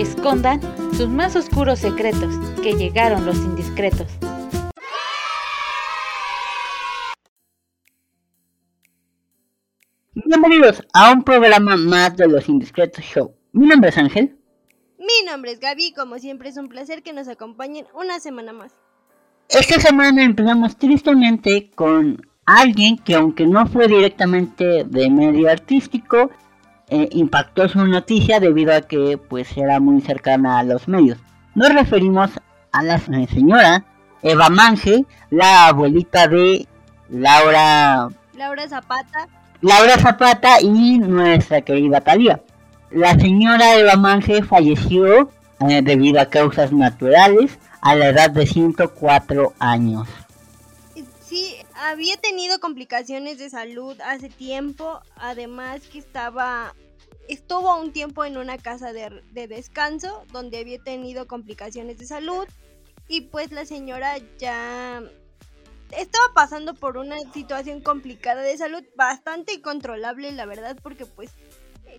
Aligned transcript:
escondan 0.00 0.60
sus 0.94 1.08
más 1.08 1.34
oscuros 1.34 1.80
secretos, 1.80 2.34
que 2.62 2.74
llegaron 2.74 3.26
los 3.26 3.36
indiscretos. 3.36 4.06
Bienvenidos 10.14 10.84
a 10.92 11.12
un 11.12 11.24
programa 11.24 11.76
más 11.76 12.16
de 12.16 12.28
los 12.28 12.48
Indiscretos 12.48 13.04
Show. 13.04 13.34
Mi 13.52 13.66
nombre 13.66 13.90
es 13.90 13.98
Ángel. 13.98 14.36
Mi 14.98 15.26
nombre 15.26 15.52
es 15.52 15.60
Gaby, 15.60 15.92
como 15.94 16.18
siempre 16.18 16.50
es 16.50 16.56
un 16.56 16.68
placer 16.68 17.02
que 17.02 17.12
nos 17.12 17.28
acompañen 17.28 17.86
una 17.94 18.20
semana 18.20 18.52
más. 18.52 18.72
Esta 19.48 19.80
semana 19.80 20.22
empezamos 20.22 20.76
tristemente 20.76 21.70
con 21.74 22.20
alguien 22.44 22.98
que 22.98 23.14
aunque 23.14 23.46
no 23.46 23.66
fue 23.66 23.88
directamente 23.88 24.84
de 24.84 25.10
medio 25.10 25.50
artístico, 25.50 26.30
eh, 26.90 27.08
impactó 27.12 27.68
su 27.68 27.84
noticia 27.86 28.40
debido 28.40 28.74
a 28.74 28.82
que 28.82 29.18
pues 29.18 29.56
era 29.56 29.80
muy 29.80 30.00
cercana 30.00 30.58
a 30.58 30.62
los 30.62 30.88
medios. 30.88 31.18
Nos 31.54 31.72
referimos 31.72 32.30
a 32.72 32.82
la 32.82 32.98
señora 32.98 33.84
Eva 34.22 34.48
Mange, 34.48 35.04
la 35.30 35.68
abuelita 35.68 36.28
de 36.28 36.66
Laura 37.08 38.08
Laura 38.34 38.68
Zapata. 38.68 39.28
Laura 39.60 39.98
Zapata 39.98 40.60
y 40.60 40.98
nuestra 40.98 41.60
querida 41.62 42.00
Talía. 42.00 42.40
La 42.90 43.18
señora 43.18 43.74
Eva 43.74 43.96
Mange 43.96 44.42
falleció 44.42 45.30
eh, 45.68 45.82
debido 45.82 46.20
a 46.20 46.26
causas 46.26 46.72
naturales 46.72 47.58
a 47.80 47.96
la 47.96 48.08
edad 48.08 48.30
de 48.30 48.46
104 48.46 49.54
años. 49.58 50.08
Sí, 51.24 51.56
había 51.74 52.16
tenido 52.16 52.60
complicaciones 52.60 53.38
de 53.38 53.50
salud 53.50 54.00
hace 54.00 54.28
tiempo, 54.28 55.00
además 55.16 55.80
que 55.92 55.98
estaba 55.98 56.74
estuvo 57.28 57.76
un 57.76 57.92
tiempo 57.92 58.24
en 58.24 58.36
una 58.36 58.58
casa 58.58 58.92
de, 58.92 59.22
de, 59.32 59.48
descanso 59.48 60.24
donde 60.32 60.58
había 60.58 60.82
tenido 60.82 61.26
complicaciones 61.26 61.98
de 61.98 62.06
salud 62.06 62.46
y 63.06 63.22
pues 63.22 63.52
la 63.52 63.64
señora 63.64 64.16
ya 64.38 65.02
estaba 65.96 66.34
pasando 66.34 66.74
por 66.74 66.96
una 66.96 67.16
situación 67.32 67.80
complicada 67.80 68.42
de 68.42 68.56
salud 68.56 68.82
bastante 68.96 69.54
incontrolable 69.54 70.32
la 70.32 70.46
verdad 70.46 70.76
porque 70.82 71.06
pues 71.06 71.32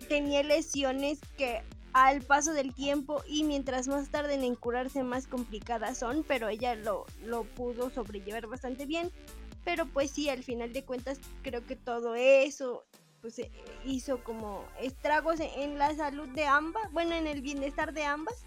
tenía 0.07 0.43
lesiones 0.43 1.19
que 1.37 1.63
al 1.93 2.21
paso 2.21 2.53
del 2.53 2.73
tiempo 2.73 3.23
y 3.27 3.43
mientras 3.43 3.87
más 3.87 4.09
tarden 4.09 4.43
en 4.43 4.55
curarse 4.55 5.03
más 5.03 5.27
complicadas 5.27 5.97
son, 5.97 6.23
pero 6.27 6.49
ella 6.49 6.75
lo, 6.75 7.05
lo 7.23 7.43
pudo 7.43 7.89
sobrellevar 7.89 8.47
bastante 8.47 8.85
bien. 8.85 9.11
Pero 9.65 9.85
pues 9.87 10.11
sí, 10.11 10.29
al 10.29 10.43
final 10.43 10.71
de 10.71 10.83
cuentas 10.83 11.19
creo 11.41 11.65
que 11.65 11.75
todo 11.75 12.15
eso 12.15 12.85
pues 13.21 13.39
eh, 13.39 13.51
hizo 13.85 14.23
como 14.23 14.65
estragos 14.79 15.39
en 15.39 15.77
la 15.77 15.93
salud 15.95 16.27
de 16.29 16.45
ambas, 16.45 16.91
bueno, 16.91 17.15
en 17.15 17.27
el 17.27 17.41
bienestar 17.41 17.93
de 17.93 18.03
ambas. 18.03 18.45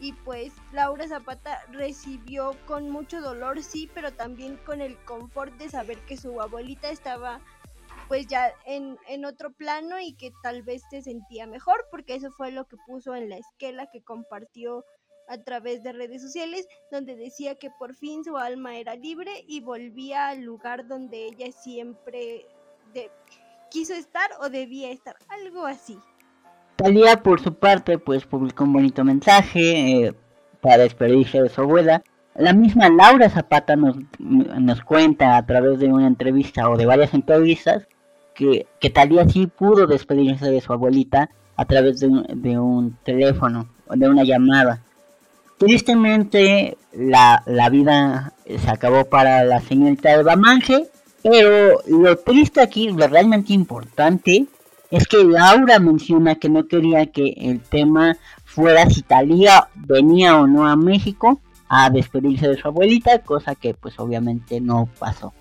Y 0.00 0.12
pues 0.12 0.52
Laura 0.72 1.06
Zapata 1.06 1.64
recibió 1.70 2.56
con 2.66 2.90
mucho 2.90 3.20
dolor, 3.20 3.62
sí, 3.62 3.88
pero 3.94 4.12
también 4.12 4.56
con 4.66 4.80
el 4.80 4.96
confort 5.04 5.54
de 5.54 5.70
saber 5.70 5.98
que 6.06 6.16
su 6.16 6.40
abuelita 6.40 6.90
estaba 6.90 7.40
pues 8.08 8.26
ya 8.26 8.52
en, 8.66 8.98
en, 9.08 9.24
otro 9.24 9.52
plano 9.52 9.98
y 9.98 10.14
que 10.14 10.30
tal 10.42 10.62
vez 10.62 10.82
se 10.90 11.00
sentía 11.00 11.46
mejor, 11.46 11.86
porque 11.90 12.16
eso 12.16 12.30
fue 12.32 12.50
lo 12.50 12.66
que 12.66 12.76
puso 12.86 13.14
en 13.14 13.30
la 13.30 13.38
esquela 13.38 13.88
que 13.90 14.02
compartió 14.02 14.84
a 15.28 15.38
través 15.38 15.82
de 15.82 15.92
redes 15.92 16.22
sociales, 16.22 16.66
donde 16.90 17.16
decía 17.16 17.54
que 17.54 17.70
por 17.70 17.94
fin 17.94 18.24
su 18.24 18.36
alma 18.36 18.76
era 18.76 18.94
libre 18.94 19.44
y 19.46 19.60
volvía 19.60 20.28
al 20.28 20.42
lugar 20.42 20.86
donde 20.86 21.26
ella 21.26 21.50
siempre 21.52 22.46
quiso 23.74 23.92
estar 23.92 24.30
o 24.40 24.48
debía 24.48 24.92
estar, 24.92 25.16
algo 25.28 25.66
así. 25.66 25.98
Talía 26.76 27.24
por 27.24 27.40
su 27.40 27.54
parte 27.54 27.98
pues 27.98 28.24
publicó 28.24 28.62
un 28.62 28.72
bonito 28.72 29.02
mensaje 29.02 30.06
eh, 30.06 30.14
para 30.60 30.84
despedirse 30.84 31.42
de 31.42 31.48
su 31.48 31.60
abuela. 31.60 32.04
La 32.36 32.52
misma 32.52 32.88
Laura 32.88 33.28
Zapata 33.28 33.74
nos, 33.74 33.96
nos 34.20 34.80
cuenta 34.82 35.36
a 35.36 35.44
través 35.44 35.80
de 35.80 35.92
una 35.92 36.06
entrevista 36.06 36.70
o 36.70 36.76
de 36.76 36.86
varias 36.86 37.14
entrevistas 37.14 37.88
que, 38.32 38.66
que 38.80 38.90
Talía 38.90 39.28
sí 39.28 39.48
pudo 39.48 39.88
despedirse 39.88 40.50
de 40.52 40.60
su 40.60 40.72
abuelita 40.72 41.30
a 41.56 41.64
través 41.64 41.98
de 41.98 42.06
un, 42.06 42.26
de 42.28 42.58
un 42.58 42.96
teléfono, 43.04 43.68
de 43.90 44.08
una 44.08 44.22
llamada. 44.22 44.82
Tristemente, 45.58 46.78
la, 46.92 47.42
la, 47.46 47.68
vida 47.70 48.34
se 48.46 48.70
acabó 48.70 49.04
para 49.04 49.42
la 49.44 49.60
señorita 49.60 50.12
Eva 50.12 50.36
Mange, 50.36 50.88
pero 51.24 51.80
lo 51.88 52.16
triste 52.18 52.60
aquí, 52.60 52.90
lo 52.90 53.08
realmente 53.08 53.52
importante, 53.52 54.46
es 54.90 55.08
que 55.08 55.24
Laura 55.24 55.78
menciona 55.78 56.36
que 56.36 56.48
no 56.48 56.68
quería 56.68 57.06
que 57.06 57.34
el 57.36 57.60
tema 57.60 58.16
fuera 58.44 58.88
si 58.90 59.02
Talía 59.02 59.68
venía 59.74 60.36
o 60.36 60.46
no 60.46 60.68
a 60.68 60.76
México 60.76 61.40
a 61.68 61.90
despedirse 61.90 62.46
de 62.46 62.60
su 62.60 62.68
abuelita, 62.68 63.18
cosa 63.20 63.54
que 63.54 63.74
pues 63.74 63.98
obviamente 63.98 64.60
no 64.60 64.88
pasó 64.98 65.32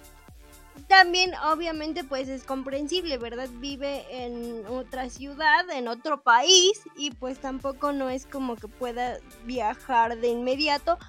también 0.94 1.32
obviamente 1.52 2.04
pues 2.04 2.30
es 2.30 2.44
comprensible, 2.44 3.18
¿verdad? 3.18 3.50
Vive 3.56 4.06
en 4.12 4.64
otra 4.68 5.10
ciudad, 5.10 5.68
en 5.72 5.88
otro 5.88 6.22
país 6.22 6.82
y 6.96 7.10
pues 7.10 7.40
tampoco 7.40 7.94
no 7.94 8.12
es 8.12 8.28
como 8.28 8.56
que 8.56 8.68
pueda 8.68 9.18
viajar 9.44 10.20
de 10.20 10.28
inmediato, 10.28 11.00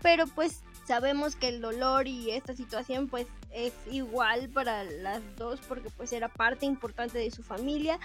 pero 0.00 0.26
pues 0.28 0.62
sabemos 0.86 1.36
que 1.36 1.48
el 1.48 1.60
dolor 1.60 2.08
y 2.08 2.30
esta 2.30 2.56
situación 2.56 3.06
pues 3.06 3.26
es 3.54 3.72
igual 3.90 4.48
para 4.50 4.84
las 4.84 5.22
dos 5.36 5.60
porque 5.68 5.88
pues 5.90 6.12
era 6.12 6.28
parte 6.28 6.66
importante 6.66 7.18
de 7.18 7.30
su 7.30 7.42
familia. 7.42 7.98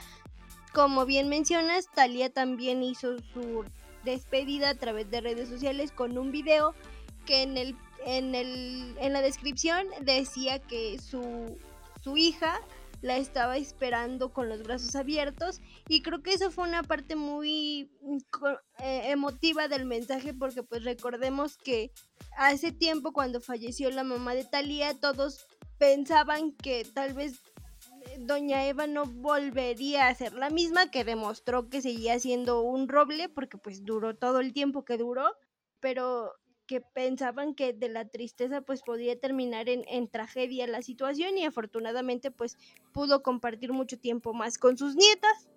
Como 0.74 1.06
bien 1.06 1.28
mencionas, 1.28 1.90
Talia 1.94 2.30
también 2.30 2.84
hizo 2.84 3.18
su 3.34 3.66
despedida 4.04 4.70
a 4.70 4.76
través 4.76 5.10
de 5.10 5.22
redes 5.22 5.50
sociales 5.50 5.92
con 5.92 6.18
un 6.18 6.32
video 6.32 6.74
que 7.26 7.44
en 7.44 7.58
el 7.58 7.76
en, 8.06 8.36
el, 8.36 8.96
en 9.00 9.14
la 9.14 9.22
descripción 9.22 9.86
decía 10.02 10.60
que 10.60 11.00
su, 11.00 11.58
su 12.02 12.18
hija 12.18 12.60
la 13.02 13.18
estaba 13.18 13.58
esperando 13.58 14.34
con 14.34 14.50
los 14.50 14.64
brazos 14.64 14.96
abiertos 14.96 15.62
y 15.88 16.02
creo 16.02 16.22
que 16.22 16.34
eso 16.34 16.52
fue 16.52 16.68
una 16.68 16.84
parte 16.84 17.16
muy 17.16 17.92
mm, 18.02 18.18
eh, 18.80 19.12
emotiva 19.12 19.68
del 19.68 19.86
mensaje 19.86 20.34
porque 20.34 20.64
pues 20.64 20.84
recordemos 20.84 21.58
que 21.58 21.92
hace 22.38 22.72
tiempo 22.72 23.14
cuando 23.14 23.42
falleció 23.42 23.90
la 23.92 24.04
mamá 24.04 24.34
de 24.34 24.46
Talía 24.46 25.00
todos 25.00 25.46
pensaban 25.78 26.52
que 26.54 26.86
tal 26.94 27.14
vez 27.14 27.42
eh, 28.06 28.18
doña 28.20 28.66
Eva 28.66 28.88
no 28.88 29.06
volvería 29.06 30.08
a 30.08 30.16
ser 30.16 30.34
la 30.34 30.50
misma 30.50 30.92
que 30.92 31.04
demostró 31.04 31.70
que 31.70 31.82
seguía 31.82 32.20
siendo 32.20 32.62
un 32.62 32.90
roble 32.90 33.30
porque 33.30 33.58
pues 33.58 33.84
duró 33.84 34.16
todo 34.16 34.40
el 34.40 34.54
tiempo 34.54 34.84
que 34.84 34.98
duró 34.98 35.32
pero 35.80 36.34
que 36.70 36.82
pensaban 36.82 37.56
que 37.56 37.74
de 37.74 37.90
la 37.90 38.06
tristeza 38.06 38.62
pues 38.62 38.84
podía 38.84 39.20
terminar 39.20 39.70
en, 39.70 39.82
en, 39.88 40.08
tragedia 40.08 40.68
la 40.68 40.84
situación 40.84 41.36
y 41.36 41.44
afortunadamente 41.44 42.30
pues 42.30 42.58
pudo 42.94 43.24
compartir 43.24 43.74
mucho 43.74 43.98
tiempo 43.98 44.36
más 44.36 44.60
con 44.60 44.78
sus 44.78 44.96
nietas. 44.96 45.50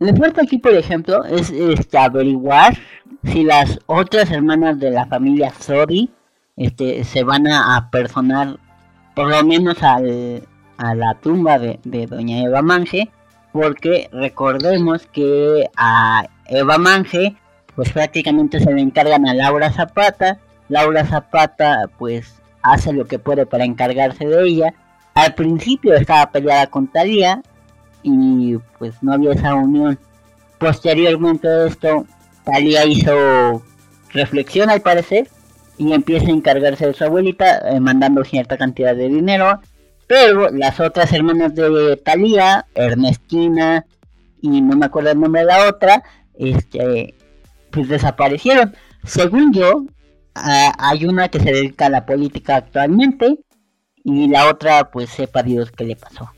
Lo 0.00 0.12
fuerte 0.16 0.40
aquí, 0.42 0.58
por 0.58 0.74
ejemplo, 0.74 1.24
es 1.24 1.52
este, 1.52 1.96
averiguar 1.96 2.76
si 3.22 3.44
las 3.44 3.78
otras 3.86 4.28
hermanas 4.32 4.80
de 4.80 4.90
la 4.90 5.06
familia 5.06 5.50
Sodi 5.50 6.10
este, 6.56 7.04
se 7.04 7.22
van 7.22 7.46
a, 7.46 7.88
personar 7.92 8.58
por 9.14 9.30
lo 9.30 9.44
menos 9.44 9.80
al, 9.84 10.42
a 10.78 10.96
la 10.96 11.14
tumba 11.20 11.60
de, 11.60 11.78
de 11.84 12.06
Doña 12.06 12.42
Eva 12.42 12.60
Mange, 12.60 13.08
porque 13.52 14.10
recordemos 14.12 15.06
que 15.06 15.70
a 15.76 16.26
Eva 16.48 16.76
Mange 16.76 17.36
pues 17.76 17.92
prácticamente 17.92 18.58
se 18.58 18.72
le 18.72 18.80
encargan 18.80 19.28
a 19.28 19.34
Laura 19.34 19.70
Zapata 19.70 20.40
Laura 20.68 21.04
Zapata 21.04 21.88
pues 21.98 22.34
hace 22.62 22.92
lo 22.92 23.06
que 23.06 23.18
puede 23.18 23.46
para 23.46 23.64
encargarse 23.64 24.26
de 24.26 24.48
ella. 24.48 24.74
Al 25.14 25.34
principio 25.34 25.94
estaba 25.94 26.30
peleada 26.30 26.66
con 26.66 26.88
Talía 26.88 27.42
y 28.02 28.56
pues 28.78 29.02
no 29.02 29.12
había 29.12 29.32
esa 29.32 29.54
unión. 29.54 29.98
Posteriormente 30.58 31.48
a 31.48 31.66
esto, 31.66 32.06
Talía 32.44 32.84
hizo 32.84 33.62
reflexión 34.12 34.70
al 34.70 34.80
parecer 34.80 35.28
y 35.78 35.92
empieza 35.92 36.26
a 36.26 36.30
encargarse 36.30 36.86
de 36.86 36.94
su 36.94 37.04
abuelita 37.04 37.58
eh, 37.70 37.80
mandando 37.80 38.24
cierta 38.24 38.56
cantidad 38.56 38.94
de 38.94 39.08
dinero. 39.08 39.60
Pero 40.06 40.50
las 40.50 40.78
otras 40.80 41.12
hermanas 41.12 41.54
de 41.54 41.96
Talía, 42.04 42.66
Ernestina 42.74 43.84
y 44.40 44.60
no 44.60 44.76
me 44.76 44.86
acuerdo 44.86 45.10
el 45.10 45.20
nombre 45.20 45.42
de 45.42 45.46
la 45.46 45.68
otra, 45.68 46.02
este, 46.34 47.14
pues 47.70 47.88
desaparecieron. 47.88 48.74
Según 49.04 49.52
yo, 49.52 49.84
Ah, 50.38 50.74
hay 50.78 51.06
una 51.06 51.28
que 51.30 51.40
se 51.40 51.50
dedica 51.50 51.86
a 51.86 51.90
la 51.90 52.04
política 52.04 52.56
actualmente 52.56 53.38
y 54.04 54.28
la 54.28 54.50
otra 54.50 54.90
pues 54.90 55.08
sepa 55.08 55.42
Dios 55.42 55.70
qué 55.70 55.84
le 55.84 55.96
pasó. 55.96 56.30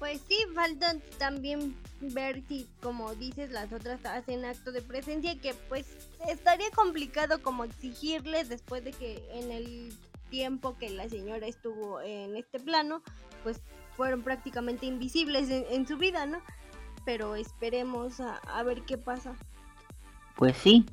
Pues 0.00 0.20
sí, 0.28 0.36
falta 0.56 0.96
también 1.16 1.76
ver 2.00 2.42
si, 2.48 2.66
como 2.82 3.14
dices, 3.14 3.52
las 3.52 3.72
otras 3.72 4.04
hacen 4.04 4.44
acto 4.44 4.72
de 4.72 4.82
presencia, 4.82 5.38
que 5.38 5.54
pues 5.68 5.86
estaría 6.28 6.68
complicado 6.72 7.40
como 7.42 7.62
exigirles 7.62 8.48
después 8.48 8.82
de 8.82 8.90
que 8.90 9.24
en 9.32 9.52
el 9.52 9.92
tiempo 10.28 10.76
que 10.76 10.90
la 10.90 11.08
señora 11.08 11.46
estuvo 11.46 12.00
en 12.00 12.36
este 12.36 12.58
plano, 12.58 13.02
pues 13.44 13.60
fueron 13.96 14.22
prácticamente 14.22 14.86
invisibles 14.86 15.48
en, 15.48 15.86
su 15.86 15.96
vida, 15.96 16.26
¿no? 16.26 16.40
Pero 17.04 17.36
esperemos 17.36 18.18
a 18.20 18.62
ver 18.64 18.82
qué 18.82 18.98
pasa. 18.98 19.36
pues 20.34 20.56
sí. 20.56 20.84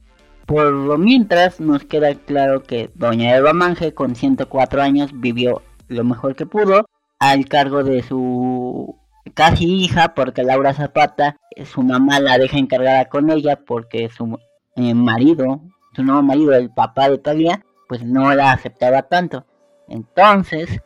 Por 0.45 0.71
lo 0.71 0.97
mientras 0.97 1.59
nos 1.61 1.85
queda 1.85 2.13
claro 2.15 2.63
que 2.63 2.89
doña 2.95 3.35
Eva 3.35 3.53
Manje 3.53 3.93
con 3.93 4.15
104 4.15 4.81
años 4.81 5.11
vivió 5.13 5.61
lo 5.87 6.03
mejor 6.03 6.35
que 6.35 6.45
pudo 6.45 6.85
al 7.19 7.45
cargo 7.45 7.83
de 7.83 8.03
su 8.03 8.97
casi 9.33 9.65
hija 9.65 10.13
porque 10.13 10.43
Laura 10.43 10.73
Zapata, 10.73 11.37
su 11.65 11.81
mamá 11.81 12.19
la 12.19 12.37
deja 12.37 12.57
encargada 12.57 13.05
con 13.05 13.29
ella 13.29 13.57
porque 13.65 14.09
su 14.09 14.37
eh, 14.75 14.93
marido, 14.93 15.61
su 15.95 16.03
nuevo 16.03 16.21
marido, 16.21 16.53
el 16.53 16.69
papá 16.69 17.09
de 17.09 17.19
Talia, 17.19 17.63
pues 17.87 18.03
no 18.03 18.33
la 18.35 18.51
aceptaba 18.51 19.03
tanto. 19.03 19.45
Entonces, 19.87 20.81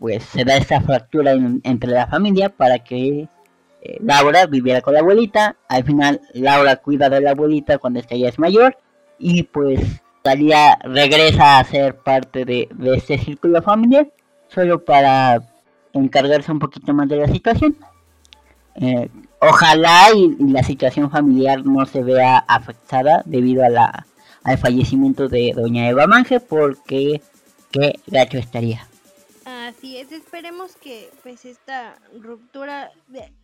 pues 0.00 0.24
se 0.24 0.44
da 0.44 0.56
esta 0.56 0.80
fractura 0.80 1.32
entre 1.62 1.90
la 1.90 2.06
familia 2.06 2.48
para 2.48 2.78
que 2.78 3.28
eh, 3.82 3.98
Laura 4.00 4.46
viviera 4.46 4.80
con 4.80 4.94
la 4.94 5.00
abuelita. 5.00 5.56
Al 5.68 5.84
final, 5.84 6.22
Laura 6.32 6.76
cuida 6.76 7.10
de 7.10 7.20
la 7.20 7.32
abuelita 7.32 7.76
cuando 7.76 8.00
ella 8.08 8.28
es 8.28 8.38
mayor 8.38 8.78
y 9.18 9.44
pues 9.44 9.80
Talia 10.22 10.78
regresa 10.82 11.58
a 11.58 11.64
ser 11.64 11.96
parte 11.96 12.44
de, 12.44 12.68
este 12.94 13.18
círculo 13.18 13.62
familiar 13.62 14.08
solo 14.48 14.84
para 14.84 15.42
encargarse 15.92 16.50
un 16.50 16.58
poquito 16.58 16.94
más 16.94 17.08
de 17.08 17.16
la 17.16 17.28
situación. 17.28 17.76
Eh, 18.76 19.08
ojalá 19.40 20.08
y, 20.14 20.36
la 20.50 20.62
situación 20.62 21.10
familiar 21.10 21.64
no 21.64 21.84
se 21.86 22.02
vea 22.02 22.38
afectada 22.38 23.22
debido 23.26 23.64
a 23.64 23.68
la, 23.68 24.06
al 24.42 24.58
fallecimiento 24.58 25.28
de 25.28 25.52
doña 25.54 25.88
Eva 25.88 26.06
Manje 26.06 26.40
porque 26.40 27.20
qué 27.70 28.00
gacho 28.06 28.38
estaría. 28.38 28.86
Así 29.68 29.96
es, 29.96 30.12
esperemos 30.12 30.76
que 30.76 31.10
pues 31.22 31.46
esta 31.46 31.96
ruptura, 32.20 32.90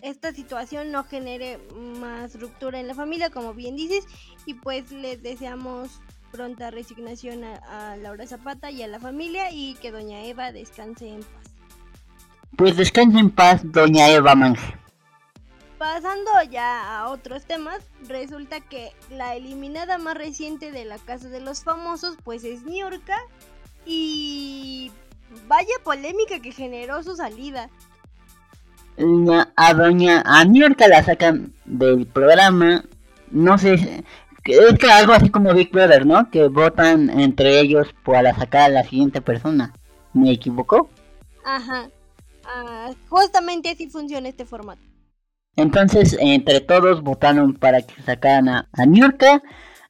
esta 0.02 0.32
situación 0.32 0.92
no 0.92 1.04
genere 1.04 1.58
más 1.98 2.38
ruptura 2.38 2.78
en 2.78 2.88
la 2.88 2.94
familia, 2.94 3.30
como 3.30 3.54
bien 3.54 3.74
dices, 3.74 4.04
y 4.44 4.52
pues 4.52 4.92
les 4.92 5.22
deseamos 5.22 6.02
pronta 6.30 6.70
resignación 6.70 7.42
a, 7.44 7.92
a 7.92 7.96
Laura 7.96 8.26
Zapata 8.26 8.70
y 8.70 8.82
a 8.82 8.86
la 8.86 9.00
familia 9.00 9.50
y 9.50 9.76
que 9.76 9.90
doña 9.90 10.22
Eva 10.24 10.52
descanse 10.52 11.08
en 11.08 11.20
paz. 11.20 11.54
Pues 12.54 12.76
descanse 12.76 13.18
en 13.18 13.30
paz, 13.30 13.62
doña 13.64 14.10
Eva 14.10 14.34
Manje. 14.34 14.74
Pasando 15.78 16.30
ya 16.50 16.98
a 16.98 17.08
otros 17.08 17.46
temas, 17.46 17.78
resulta 18.06 18.60
que 18.60 18.92
la 19.08 19.36
eliminada 19.36 19.96
más 19.96 20.18
reciente 20.18 20.70
de 20.70 20.84
la 20.84 20.98
Casa 20.98 21.30
de 21.30 21.40
los 21.40 21.64
Famosos 21.64 22.18
pues 22.22 22.44
es 22.44 22.64
Niurka 22.64 23.16
y 23.86 24.92
vaya 25.46 25.74
polémica 25.84 26.40
que 26.40 26.52
generó 26.52 27.02
su 27.02 27.16
salida. 27.16 27.70
A 29.56 29.74
doña 29.74 30.22
a 30.26 30.44
Niurka 30.44 30.86
la 30.86 31.02
sacan 31.02 31.54
del 31.64 32.06
programa, 32.06 32.84
no 33.30 33.56
sé, 33.56 34.04
es 34.44 34.78
que 34.78 34.90
algo 34.90 35.12
así 35.12 35.30
como 35.30 35.54
Big 35.54 35.70
Brother, 35.70 36.06
¿no? 36.06 36.30
Que 36.30 36.48
votan 36.48 37.10
entre 37.10 37.60
ellos 37.60 37.88
para 38.04 38.34
sacar 38.34 38.62
a 38.62 38.68
la 38.68 38.84
siguiente 38.84 39.20
persona. 39.20 39.72
¿Me 40.12 40.32
equivocó? 40.32 40.90
Ajá. 41.44 41.88
Ah, 42.44 42.90
justamente 43.08 43.70
así 43.70 43.88
funciona 43.88 44.28
este 44.28 44.44
formato. 44.44 44.82
Entonces, 45.56 46.16
entre 46.20 46.60
todos 46.60 47.02
votaron 47.02 47.54
para 47.54 47.82
que 47.82 48.02
sacaran 48.02 48.48
a, 48.48 48.68
a 48.72 48.86
Niurka. 48.86 49.42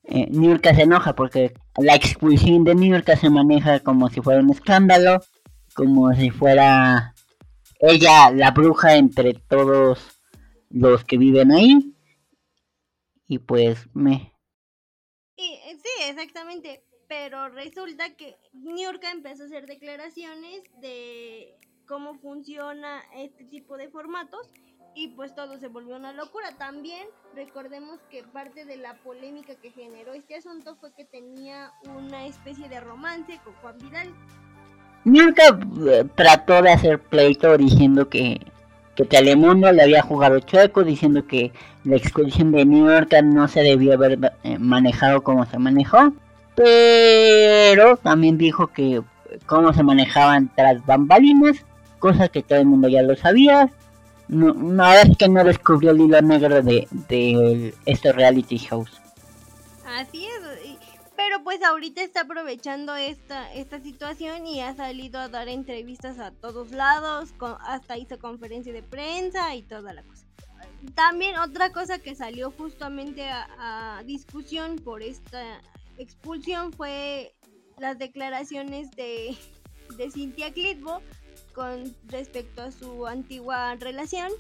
Eh, 0.05 0.29
se 0.63 0.83
enoja 0.83 1.15
porque 1.15 1.55
la 1.83 1.95
expulsión 1.95 2.65
de 2.65 2.75
Niurka 2.75 3.17
se 3.17 3.31
maneja 3.31 3.81
como 3.81 4.09
si 4.09 4.21
fuera 4.21 4.41
un 4.41 4.51
escándalo, 4.51 5.21
como 5.75 6.13
si 6.15 6.31
fuera 6.31 7.15
ella 7.81 8.31
la 8.31 8.51
bruja 8.51 8.97
entre 8.97 9.35
todos 9.35 10.21
los 10.69 11.05
que 11.05 11.19
viven 11.19 11.53
ahí. 11.53 11.95
Y 13.27 13.39
pues 13.39 13.89
me... 13.95 14.33
Sí, 15.37 15.59
exactamente. 16.09 16.85
Pero 17.09 17.49
resulta 17.49 18.15
que 18.15 18.37
Niurka 18.53 19.11
empezó 19.11 19.43
a 19.43 19.47
hacer 19.47 19.67
declaraciones 19.67 20.63
de 20.81 21.57
cómo 21.87 22.15
funciona 22.15 23.03
este 23.17 23.45
tipo 23.45 23.77
de 23.77 23.89
formatos 23.89 24.53
y 24.95 25.09
pues 25.09 25.35
todo 25.35 25.59
se 25.59 25.69
volvió 25.69 25.97
una 25.97 26.13
locura. 26.13 26.53
También 26.59 27.07
recordemos 27.35 28.01
que 28.11 28.23
parte 28.23 28.65
de 28.65 28.77
la 28.77 28.95
polémica 28.95 29.55
que 29.55 29.71
generó 29.71 30.13
este 30.13 30.37
asunto 30.37 30.77
fue 30.77 30.93
que 30.93 31.05
tenía 31.05 31.73
una 31.97 32.27
especie 32.27 32.69
de 32.69 32.81
romance 32.81 33.41
con 33.45 33.55
Juan 33.55 33.79
Vidal. 33.79 34.09
Nunca 35.05 35.43
eh, 35.89 36.05
trató 36.15 36.63
de 36.63 36.73
hacer 36.73 36.99
pleito 36.99 37.57
diciendo 37.57 38.09
que, 38.09 38.41
que 38.97 39.05
Telemundo 39.05 39.73
le 39.73 39.83
había 39.83 40.03
jugado 40.03 40.41
chueco, 40.41 40.85
diciendo 40.85 41.27
que 41.27 41.53
la 41.85 41.97
exclusión 41.97 42.53
de 42.53 42.67
New 42.67 42.87
York 42.87 43.15
no 43.23 43.49
se 43.49 43.63
debió 43.63 43.95
haber 43.95 44.19
eh, 44.43 44.59
manejado 44.59 45.23
como 45.23 45.47
se 45.47 45.59
manejó. 45.59 46.13
Pero 46.55 47.97
también 47.97 48.37
dijo 48.37 48.67
que 48.67 49.03
cómo 49.47 49.73
se 49.73 49.83
manejaban 49.83 50.51
tras 50.55 50.85
bambalinas 50.85 51.65
cosa 52.01 52.29
que 52.29 52.43
todo 52.43 52.59
el 52.59 52.67
mundo 52.67 52.89
ya 52.89 53.03
lo 53.03 53.15
sabía. 53.15 53.71
No, 54.31 54.55
nada 54.55 55.03
es 55.03 55.17
que 55.17 55.29
no 55.29 55.43
descubrió 55.43 55.91
el 55.91 56.03
hilo 56.03 56.23
negro 56.23 56.63
de, 56.63 56.87
de 57.09 57.75
estos 57.85 58.15
reality 58.15 58.59
shows. 58.59 59.01
Así 59.85 60.25
es, 60.25 60.79
pero 61.17 61.45
pues 61.45 61.63
ahorita 61.63 62.03
está 62.03 62.23
aprovechando 62.23 62.97
esta, 62.97 63.53
esta 63.53 63.79
situación 63.81 64.47
y 64.47 64.63
ha 64.63 64.75
salido 64.75 65.21
a 65.21 65.29
dar 65.29 65.49
entrevistas 65.49 66.19
a 66.19 66.31
todos 66.31 66.71
lados, 66.71 67.35
hasta 67.61 67.99
hizo 67.99 68.19
conferencia 68.19 68.73
de 68.73 68.83
prensa 68.83 69.55
y 69.55 69.63
toda 69.63 69.93
la 69.93 70.03
cosa. 70.03 70.25
También 70.95 71.37
otra 71.39 71.73
cosa 71.73 71.99
que 71.99 72.15
salió 72.15 72.53
justamente 72.53 73.29
a, 73.29 74.03
discusión 74.07 74.77
por 74.77 75.03
esta 75.03 75.61
expulsión 75.99 76.73
fue 76.73 77.35
las 77.79 77.99
declaraciones 77.99 78.91
de, 78.93 79.37
de 79.99 80.11
Cynthia 80.11 80.53
Clitbo 80.53 81.03
con 81.61 81.95
respecto 82.09 82.63
a 82.63 82.73
su 82.73 83.07
antigua 83.07 83.75
relación 83.75 84.31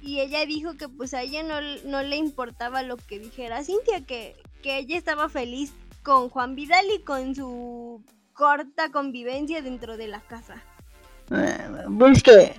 y 0.00 0.20
ella 0.20 0.46
dijo 0.46 0.78
que 0.78 0.88
pues 0.88 1.12
a 1.12 1.20
ella 1.20 1.42
no, 1.42 1.60
no 1.84 2.02
le 2.02 2.16
importaba 2.16 2.82
lo 2.82 2.96
que 2.96 3.18
dijera 3.18 3.62
Cintia, 3.62 4.06
que, 4.06 4.34
que 4.62 4.78
ella 4.78 4.96
estaba 4.96 5.28
feliz 5.28 5.74
con 6.02 6.30
Juan 6.30 6.54
Vidal 6.54 6.86
y 6.96 7.02
con 7.02 7.34
su 7.34 8.02
corta 8.32 8.90
convivencia 8.90 9.60
dentro 9.60 9.98
de 9.98 10.08
la 10.08 10.20
casa. 10.20 10.54
Eh, 11.30 11.84
pues 11.98 12.22
que, 12.22 12.54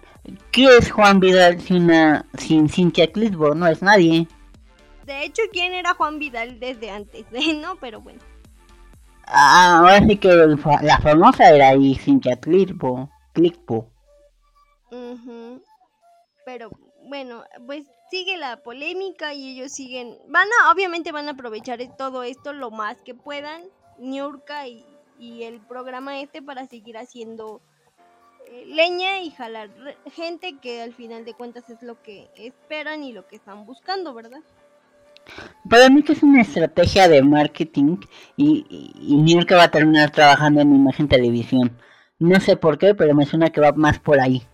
¿qué 0.51 0.77
es 0.77 0.91
Juan 0.91 1.19
Vidal 1.19 1.59
sin, 1.59 1.89
sin 2.37 2.69
Cintia 2.69 3.11
Clitbo? 3.11 3.55
No 3.55 3.65
es 3.65 3.81
nadie. 3.81 4.27
De 5.07 5.23
hecho, 5.23 5.41
¿quién 5.51 5.73
era 5.73 5.95
Juan 5.95 6.19
Vidal 6.19 6.59
desde 6.59 6.91
antes? 6.91 7.25
¿No? 7.59 7.75
Pero 7.77 8.01
bueno. 8.01 8.19
Ah, 9.25 9.79
ahora 9.79 10.05
sí 10.05 10.17
que 10.17 10.29
la 10.83 11.00
famosa 11.00 11.50
era 11.50 11.69
ahí 11.69 11.95
Cintia 11.95 12.35
Clitbo. 12.35 13.09
Clickpo. 14.89 15.62
Pero 16.46 16.70
bueno, 17.10 17.44
pues 17.65 17.88
sigue 18.12 18.38
la 18.38 18.62
polémica 18.62 19.34
y 19.34 19.54
ellos 19.54 19.72
siguen, 19.72 20.15
van 20.27 20.48
a, 20.62 20.72
obviamente 20.72 21.12
van 21.12 21.27
a 21.27 21.32
aprovechar 21.32 21.80
todo 21.98 22.24
esto 22.24 22.54
lo 22.54 22.70
más 22.70 23.01
que 23.01 23.15
puedan, 23.15 23.63
Niurka 23.98 24.68
y, 24.68 24.86
y 25.20 25.44
el 25.44 25.60
programa 25.60 26.20
este 26.20 26.44
para 26.44 26.68
seguir 26.68 26.98
haciendo 26.98 27.62
eh, 28.48 28.65
leña 28.68 29.22
y 29.22 29.32
jalar 29.32 29.70
gente 30.12 30.60
que 30.62 30.84
al 30.84 30.94
final 30.94 31.25
de 31.25 31.34
cuentas 31.34 31.68
es 31.70 31.82
lo 31.82 32.01
que 32.04 32.30
esperan 32.36 33.04
y 33.04 33.12
lo 33.12 33.27
que 33.27 33.38
están 33.38 33.65
buscando, 33.65 34.13
¿verdad? 34.13 34.42
Para 35.68 35.89
mí 35.89 36.04
que 36.04 36.13
es 36.13 36.22
una 36.22 36.42
estrategia 36.42 37.08
de 37.08 37.24
marketing 37.24 37.98
y, 38.38 38.68
y, 38.70 38.94
y 39.00 39.56
va 39.56 39.63
a 39.63 39.72
terminar 39.72 40.12
trabajando 40.12 40.62
en 40.62 40.75
imagen 40.75 41.08
televisión. 41.08 41.75
No 42.20 42.39
sé 42.39 42.56
por 42.56 42.77
qué, 42.77 42.94
pero 42.94 43.15
me 43.15 43.25
suena 43.25 43.50
que 43.50 43.62
va 43.62 43.72
más 43.72 43.98
por 43.98 44.20
ahí. 44.20 44.48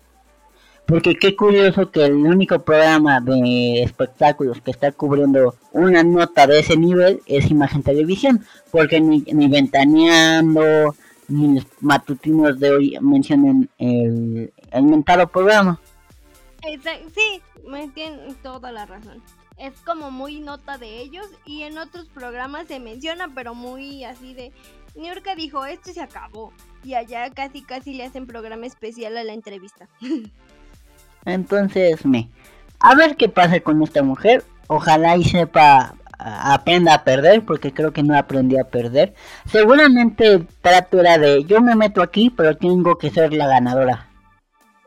Porque 0.92 1.16
qué 1.16 1.38
curioso 1.38 1.90
que 1.90 2.04
el 2.04 2.16
único 2.16 2.60
programa 2.64 3.22
de 3.22 3.82
espectáculos 3.82 4.60
que 4.60 4.72
está 4.72 4.92
cubriendo 4.92 5.56
una 5.72 6.04
nota 6.04 6.46
de 6.48 6.60
ese 6.60 6.76
nivel 6.76 7.22
es 7.28 7.50
Imagen 7.50 7.82
Televisión. 7.82 8.46
Porque 8.72 9.00
ni, 9.00 9.22
ni 9.22 9.48
Ventaneando, 9.48 10.94
ni 11.30 11.56
los 11.56 11.66
matutinos 11.80 12.60
de 12.60 12.72
hoy 12.72 12.98
mencionan 13.00 13.70
el, 13.78 14.52
el 14.70 14.84
mentado 14.84 15.30
programa. 15.30 15.80
Sí, 16.62 17.42
me 17.66 17.88
tienen 17.88 18.36
toda 18.44 18.74
la 18.74 18.86
razón. 18.86 19.24
Es 19.58 19.80
como 19.86 20.12
muy 20.12 20.42
nota 20.42 20.78
de 20.78 21.00
ellos 21.00 21.28
y 21.46 21.62
en 21.62 21.78
otros 21.78 22.10
programas 22.10 22.68
se 22.68 22.82
menciona, 22.82 23.30
pero 23.34 23.56
muy 23.56 24.04
así 24.04 24.34
de... 24.34 24.52
Niurka 24.96 25.36
dijo, 25.36 25.66
esto 25.66 25.94
se 25.94 26.02
acabó 26.02 26.52
y 26.84 26.96
allá 26.96 27.30
casi 27.30 27.62
casi 27.62 27.94
le 27.94 28.04
hacen 28.04 28.28
programa 28.28 28.66
especial 28.66 29.16
a 29.16 29.24
la 29.24 29.32
entrevista. 29.32 29.88
Entonces, 31.26 32.06
me 32.06 32.30
a 32.80 32.96
ver 32.96 33.16
qué 33.16 33.30
pasa 33.30 33.60
con 33.60 33.82
esta 33.84 34.04
mujer. 34.04 34.44
Ojalá 34.68 35.18
y 35.18 35.24
sepa 35.24 35.96
aprenda 36.24 36.94
a 36.94 37.04
perder 37.04 37.44
porque 37.46 37.74
creo 37.74 37.94
que 37.94 38.04
no 38.04 38.18
aprendí 38.18 38.58
a 38.58 38.64
perder. 38.66 39.14
Seguramente 39.46 40.46
era 40.64 41.18
de 41.18 41.44
yo 41.46 41.62
me 41.62 41.76
meto 41.76 42.02
aquí, 42.02 42.30
pero 42.30 42.56
tengo 42.58 42.98
que 42.98 43.10
ser 43.10 43.34
la 43.34 43.48
ganadora. 43.48 44.08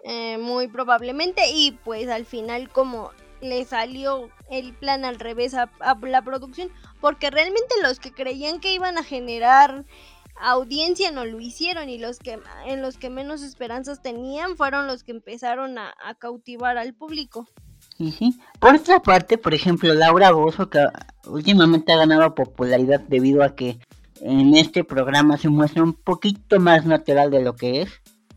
Eh, 0.05 0.39
muy 0.39 0.69
probablemente 0.69 1.43
y 1.53 1.79
pues 1.83 2.09
al 2.09 2.27
final 2.27 2.69
como 2.69 3.11
le 3.41 3.65
salió 3.65 4.29
el 4.51 4.75
plan 4.75 5.05
al 5.05 5.19
revés 5.19 5.55
a, 5.55 5.69
la 6.03 6.23
producción, 6.23 6.71
porque 7.01 7.31
realmente 7.31 7.75
los 7.83 8.01
que 8.01 8.13
creían 8.13 8.61
que 8.61 8.75
iban 8.75 8.99
a 8.99 9.03
generar 9.03 9.85
audiencia 10.41 11.11
no 11.11 11.25
lo 11.25 11.41
hicieron 11.41 11.89
y 11.89 11.99
los 11.99 12.19
que 12.19 12.39
en 12.67 12.83
los 12.83 12.99
que 12.99 13.11
menos 13.11 13.43
esperanzas 13.43 14.03
tenían 14.03 14.57
fueron 14.57 14.87
los 14.87 15.05
que 15.05 15.13
empezaron 15.13 15.79
a, 15.79 15.95
cautivar 16.19 16.79
al 16.79 16.95
público. 16.95 17.47
Por 18.59 18.75
otra 18.75 19.01
parte, 19.01 19.39
por 19.39 19.55
ejemplo, 19.55 19.93
Laura 19.95 20.33
Bozo, 20.33 20.71
que 20.71 20.85
últimamente 21.27 21.93
ha 21.93 21.99
ganado 21.99 22.35
popularidad 22.35 23.01
debido 23.01 23.43
a 23.43 23.55
que 23.55 23.79
en 24.21 24.57
este 24.57 24.85
programa 24.85 25.37
se 25.37 25.49
muestra 25.49 25.83
un 25.83 25.93
poquito 25.93 26.59
más 26.59 26.87
natural 26.87 27.31
de 27.31 27.43
lo 27.43 27.57
que 27.57 27.83
es, 27.83 27.91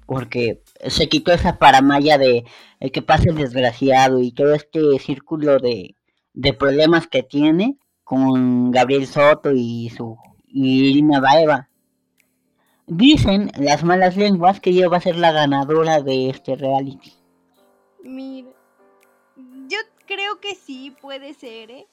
porque 0.06 0.62
se 0.88 1.10
quitó 1.10 1.32
esa 1.32 1.58
paramaya 1.58 2.18
de 2.18 2.46
el 2.80 2.92
que 2.92 3.01
pasa 3.01 3.30
el 3.30 3.36
desgraciado 3.36 4.20
y 4.22 4.32
todo 4.32 4.54
este 4.54 5.00
círculo 5.00 5.60
de, 5.60 5.96
de 6.34 6.54
problemas 6.54 7.08
que 7.08 7.24
tiene 7.24 7.77
con 8.04 8.72
Gabriel 8.72 9.08
Soto 9.08 9.51
y 9.54 9.89
su 9.89 10.18
y 10.48 10.89
Irina 10.89 11.20
Baeva. 11.20 11.70
Dicen 12.88 13.51
las 13.58 13.84
malas 13.84 14.15
lenguas 14.15 14.62
que 14.62 14.70
ella 14.70 14.88
va 14.88 14.98
a 14.98 15.01
ser 15.01 15.17
la 15.17 15.34
ganadora 15.34 16.01
de 16.01 16.29
este 16.29 16.56
reality. 16.56 17.13
Mira, 18.01 18.50
yo 19.36 19.77
creo 20.06 20.39
que 20.39 20.56
sí 20.56 20.96
puede 21.01 21.34
ser, 21.34 21.70
¿eh? 21.70 21.88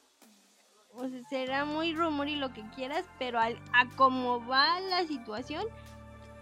O 0.97 1.09
sea, 1.09 1.21
será 1.29 1.65
muy 1.65 1.93
rumor 1.93 2.29
y 2.29 2.37
lo 2.37 2.53
que 2.53 2.63
quieras, 2.77 3.05
pero 3.19 3.41
a 3.41 3.51
cómo 3.97 4.47
va 4.47 4.79
la 4.89 5.05
situación, 5.05 5.65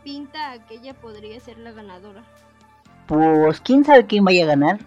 pinta 0.05 0.53
a 0.53 0.67
que 0.67 0.75
ella 0.75 0.93
podría 0.93 1.41
ser 1.41 1.57
la 1.57 1.73
ganadora. 1.73 2.23
Pues 3.07 3.61
quién 3.63 3.85
sabe 3.85 4.07
quién 4.07 4.25
vaya 4.25 4.45
a 4.45 4.49
ganar. 4.49 4.81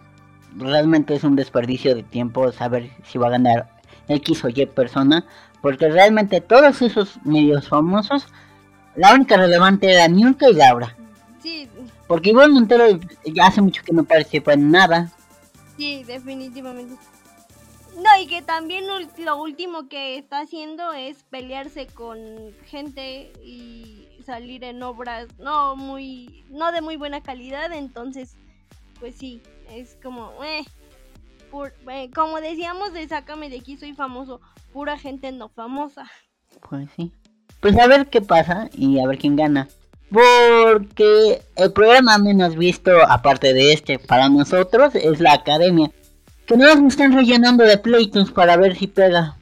Realmente 0.55 1.15
es 1.15 1.23
un 1.23 1.35
desperdicio 1.35 1.95
de 1.95 2.03
tiempo 2.03 2.51
saber 2.51 2.91
si 3.03 3.17
va 3.17 3.27
a 3.27 3.31
ganar 3.31 3.67
X 4.07 4.45
o 4.45 4.49
Y 4.49 4.67
persona. 4.67 5.25
Porque 5.61 5.89
realmente 5.89 6.41
todos 6.41 6.83
esos 6.83 7.17
medios 7.25 7.67
famosos, 7.67 8.27
la 8.95 9.13
única 9.13 9.37
relevante 9.37 9.91
era 9.91 10.07
Nunca 10.07 10.49
y 10.49 10.53
Laura. 10.53 10.95
Sí. 11.41 11.69
Porque 12.07 12.29
igual 12.29 12.51
Montero 12.51 12.85
ya 13.25 13.47
hace 13.47 13.61
mucho 13.61 13.83
que 13.83 13.93
no 13.93 14.03
participa 14.03 14.53
en 14.53 14.71
nada. 14.71 15.11
Sí, 15.77 16.03
definitivamente. 16.03 16.95
No, 17.95 18.21
y 18.21 18.27
que 18.27 18.41
también 18.41 18.85
lo 19.17 19.37
último 19.37 19.87
que 19.87 20.17
está 20.17 20.41
haciendo 20.41 20.91
es 20.93 21.23
pelearse 21.23 21.87
con 21.87 22.19
gente 22.65 23.31
y 23.43 24.07
salir 24.25 24.63
en 24.63 24.83
obras 24.83 25.27
no 25.39 25.75
muy 25.75 26.43
no 26.49 26.71
de 26.71 26.81
muy 26.81 26.97
buena 26.97 27.21
calidad, 27.21 27.71
entonces 27.71 28.35
pues 28.99 29.15
sí, 29.15 29.41
es 29.69 29.97
como 30.03 30.31
eh, 30.43 30.65
eh, 31.91 32.09
como 32.13 32.41
decíamos 32.41 32.91
de 32.91 33.07
Sácame 33.07 33.49
de 33.49 33.59
aquí 33.59 33.77
soy 33.77 33.93
famoso, 33.93 34.41
pura 34.73 34.97
gente 34.97 35.31
no 35.31 35.47
famosa. 35.49 36.09
Pues 36.69 36.89
sí. 36.97 37.13
Pues 37.59 37.77
a 37.77 37.87
ver 37.87 38.07
qué 38.07 38.21
pasa 38.21 38.69
y 38.73 38.99
a 38.99 39.07
ver 39.07 39.17
quién 39.17 39.35
gana. 39.35 39.67
Porque 40.11 41.41
el 41.55 41.71
programa 41.73 42.17
menos 42.17 42.55
visto, 42.55 42.91
aparte 43.07 43.53
de 43.53 43.73
este, 43.73 43.99
para 43.99 44.29
nosotros, 44.29 44.93
es 44.95 45.19
la 45.19 45.33
academia. 45.33 45.91
Que 46.45 46.57
nos 46.57 46.77
están 46.87 47.13
rellenando 47.13 47.63
de 47.63 47.77
pleitos 47.77 48.31
para 48.31 48.55
ver 48.55 48.77
si 48.77 48.87
pega. 48.87 49.37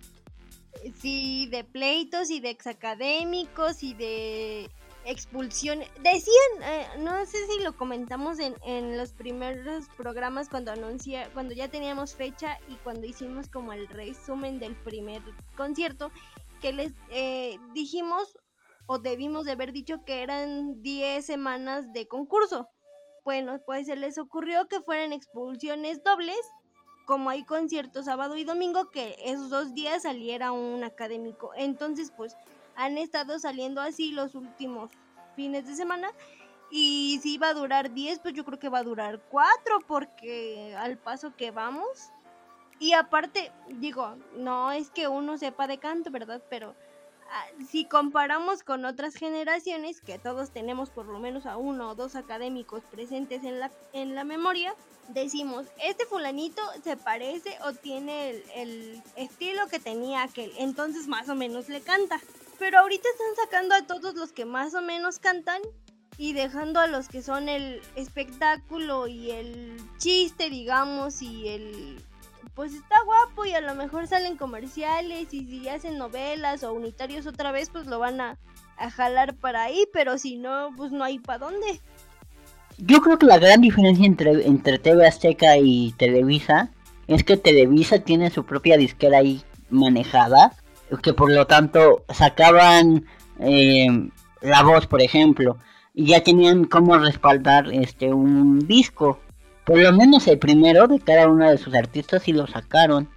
Sí, 1.02 1.48
de 1.52 1.64
pleitos 1.66 2.30
y 2.30 2.40
de 2.40 2.50
exacadémicos 2.50 3.84
y 3.84 3.94
de 3.94 4.70
expulsión. 5.06 5.80
Decían, 6.02 6.64
eh, 6.64 6.88
no 7.00 7.26
sé 7.26 7.38
si 7.48 7.64
lo 7.64 7.76
comentamos 7.76 8.40
en, 8.40 8.56
en 8.66 8.98
los 8.98 9.12
primeros 9.12 9.86
programas 9.98 10.50
cuando 10.50 10.72
anuncia, 10.72 11.30
cuando 11.34 11.54
ya 11.54 11.68
teníamos 11.68 12.16
fecha 12.16 12.58
y 12.70 12.76
cuando 12.76 13.06
hicimos 13.06 13.50
como 13.50 13.74
el 13.74 13.88
resumen 13.90 14.60
del 14.60 14.76
primer 14.76 15.22
concierto, 15.58 16.12
que 16.64 16.72
les 16.72 16.94
eh, 17.10 17.60
dijimos 17.74 18.40
o 18.86 18.98
debimos 18.98 19.44
de 19.44 19.52
haber 19.52 19.74
dicho 19.74 20.06
que 20.06 20.24
eran 20.24 20.82
10 20.82 21.26
semanas 21.26 21.92
de 21.92 22.08
concurso. 22.08 22.70
Bueno, 23.26 23.60
pues 23.66 23.88
se 23.88 23.98
les 23.98 24.18
ocurrió 24.18 24.70
que 24.70 24.80
fueran 24.80 25.12
expulsiones 25.12 26.02
dobles 26.04 26.40
como 27.06 27.30
hay 27.30 27.44
conciertos 27.44 28.06
sábado 28.06 28.38
y 28.38 28.46
domingo, 28.46 28.92
que 28.92 29.18
esos 29.26 29.50
dos 29.50 29.74
días 29.74 30.04
saliera 30.04 30.54
un 30.54 30.86
académico. 30.86 31.52
Entonces, 31.58 32.14
pues 32.16 32.38
han 32.76 32.98
estado 32.98 33.40
saliendo 33.40 33.82
así 33.82 34.14
los 34.14 34.34
últimos 34.34 34.90
fines 35.36 35.68
de 35.68 35.76
semana. 35.76 36.12
Y 36.72 37.20
si 37.22 37.38
va 37.38 37.50
a 37.50 37.54
durar 37.54 37.94
10, 37.94 38.20
pues 38.20 38.34
yo 38.36 38.46
creo 38.46 38.58
que 38.58 38.70
va 38.70 38.80
a 38.80 38.84
durar 38.84 39.22
4 39.30 39.80
porque 39.86 40.74
al 40.78 40.98
paso 40.98 41.36
que 41.36 41.52
vamos. 41.52 42.10
Y 42.84 42.92
aparte, 42.94 43.52
digo, 43.70 44.18
no 44.36 44.72
es 44.74 44.90
que 44.90 45.08
uno 45.08 45.38
sepa 45.38 45.68
de 45.68 45.78
canto, 45.78 46.12
¿verdad? 46.12 46.42
Pero 46.50 46.76
Ah, 47.36 47.48
si 47.68 47.86
comparamos 47.86 48.62
con 48.62 48.86
otras 48.86 49.16
generaciones, 49.16 50.02
que 50.02 50.20
todos 50.20 50.52
tenemos 50.52 50.92
por 50.92 51.08
lo 51.08 51.18
menos 51.18 51.48
a 51.48 51.58
uno 51.58 51.90
o 51.90 51.96
dos 51.96 52.16
académicos 52.16 52.84
presentes 52.84 53.44
en 53.44 53.60
la, 53.60 53.72
en 53.92 54.14
la 54.14 54.24
memoria, 54.24 54.76
decimos, 55.08 55.66
este 55.84 56.06
fulanito 56.06 56.62
se 56.84 56.96
parece 56.96 57.58
o 57.66 57.74
tiene 57.74 58.30
el, 58.30 58.44
el 58.56 59.04
estilo 59.16 59.66
que 59.68 59.80
tenía 59.80 60.22
aquel, 60.22 60.52
entonces 60.60 61.08
más 61.08 61.28
o 61.28 61.34
menos 61.34 61.70
le 61.70 61.82
canta. 61.82 62.22
Pero 62.60 62.78
ahorita 62.78 63.10
están 63.10 63.46
sacando 63.46 63.74
a 63.74 63.88
todos 63.88 64.14
los 64.14 64.32
que 64.32 64.46
más 64.46 64.76
o 64.76 64.84
menos 64.84 65.18
cantan 65.18 65.64
y 66.20 66.34
dejando 66.34 66.82
a 66.82 66.86
los 66.86 67.08
que 67.08 67.24
son 67.24 67.50
el 67.50 67.82
espectáculo 67.96 69.08
y 69.08 69.32
el 69.32 69.82
chiste, 69.98 70.52
digamos, 70.52 71.24
y 71.24 71.48
el 71.48 72.06
pues 72.56 72.74
está 72.74 72.96
guapo 73.06 73.46
y 73.46 73.54
a 73.54 73.62
lo 73.62 73.76
mejor 73.76 74.08
salen 74.08 74.38
comerciales 74.38 75.34
y 75.34 75.46
si 75.46 75.68
hacen 75.70 75.98
novelas 75.98 76.64
o 76.64 76.74
unitarios 76.74 77.26
otra 77.26 77.52
vez, 77.52 77.70
pues 77.70 77.88
lo 77.88 78.00
van 78.00 78.22
a, 78.22 78.38
jalar 78.96 79.36
para 79.36 79.64
ahí, 79.64 79.86
pero 79.94 80.18
si 80.18 80.36
no, 80.36 80.70
pues 80.76 80.92
no 80.92 81.04
hay 81.04 81.20
para 81.20 81.40
dónde. 81.40 81.80
Yo 82.80 83.02
creo 83.02 83.18
que 83.18 83.26
la 83.26 83.38
gran 83.38 83.62
diferencia 83.62 84.06
entre, 84.06 84.46
entre 84.46 84.80
TV 84.80 85.08
Azteca 85.08 85.58
y 85.58 85.94
Televisa 85.98 86.70
es 87.08 87.24
que 87.24 87.38
Televisa 87.38 88.00
tiene 88.00 88.30
su 88.30 88.46
propia 88.46 88.78
disquera 88.78 89.20
ahí 89.20 89.44
manejada, 89.70 90.54
que 91.02 91.14
por 91.14 91.32
lo 91.32 91.48
tanto 91.48 92.04
sacaban 92.10 93.06
eh, 93.40 93.88
la 94.42 94.64
voz, 94.64 94.88
por 94.88 95.02
ejemplo, 95.02 95.58
y 95.94 96.08
ya 96.08 96.24
tenían 96.24 96.66
como 96.66 96.98
respaldar 96.98 97.72
este 97.72 98.14
un 98.14 98.68
disco 98.68 99.20
por 99.66 99.80
lo 99.80 99.94
menos 99.94 100.28
el 100.28 100.40
primero 100.40 100.88
de 100.88 101.00
cada 101.00 101.28
uno 101.28 101.50
de 101.50 101.58
sus 101.58 101.74
artistas 101.74 102.24
sí 102.24 102.34
lo 102.34 102.48
sacaron. 102.48 103.10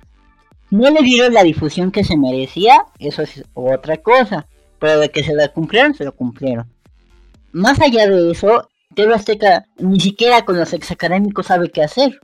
No 0.70 0.90
le 0.90 1.02
dieron 1.02 1.34
la 1.34 1.42
difusión 1.42 1.90
que 1.90 2.04
se 2.04 2.16
merecía, 2.16 2.84
eso 2.98 3.22
es 3.22 3.44
otra 3.54 3.98
cosa. 3.98 4.46
Pero 4.78 5.00
de 5.00 5.10
que 5.10 5.24
se 5.24 5.34
la 5.34 5.48
cumplieron, 5.48 5.94
se 5.94 6.04
lo 6.04 6.14
cumplieron. 6.14 6.70
Más 7.52 7.80
allá 7.80 8.08
de 8.08 8.30
eso, 8.30 8.68
TV 8.94 9.14
Azteca 9.14 9.66
ni 9.78 10.00
siquiera 10.00 10.44
con 10.44 10.58
los 10.58 10.72
exacadémicos 10.72 11.46
sabe 11.46 11.70
qué 11.70 11.82
hacer. 11.82 12.20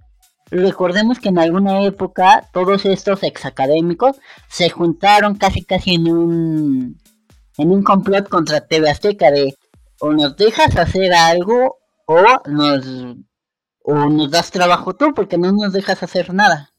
Recordemos 0.51 1.19
que 1.19 1.31
en 1.31 1.39
alguna 1.39 1.83
época 1.83 2.49
todos 2.53 2.85
estos 2.85 3.23
exacadémicos 3.23 4.17
se 4.49 4.69
juntaron 4.69 5.37
casi 5.37 5.65
casi 5.65 5.95
en 5.95 6.13
un 6.13 6.99
en 7.57 7.71
un 7.71 7.83
complot 7.83 8.29
contra 8.29 8.67
TV 8.67 8.91
Azteca 8.91 9.31
de 9.31 9.55
o 10.01 10.13
nos 10.13 10.37
dejas 10.37 10.77
hacer 10.77 11.13
algo 11.15 11.77
o 12.07 12.23
nos 12.51 12.85
o 13.85 13.95
nos 13.95 14.31
das 14.31 14.51
trabajo 14.51 14.95
tú 14.95 15.13
porque 15.15 15.39
no 15.39 15.53
nos 15.53 15.73
dejas 15.73 16.03
hacer 16.03 16.33
nada. 16.33 16.73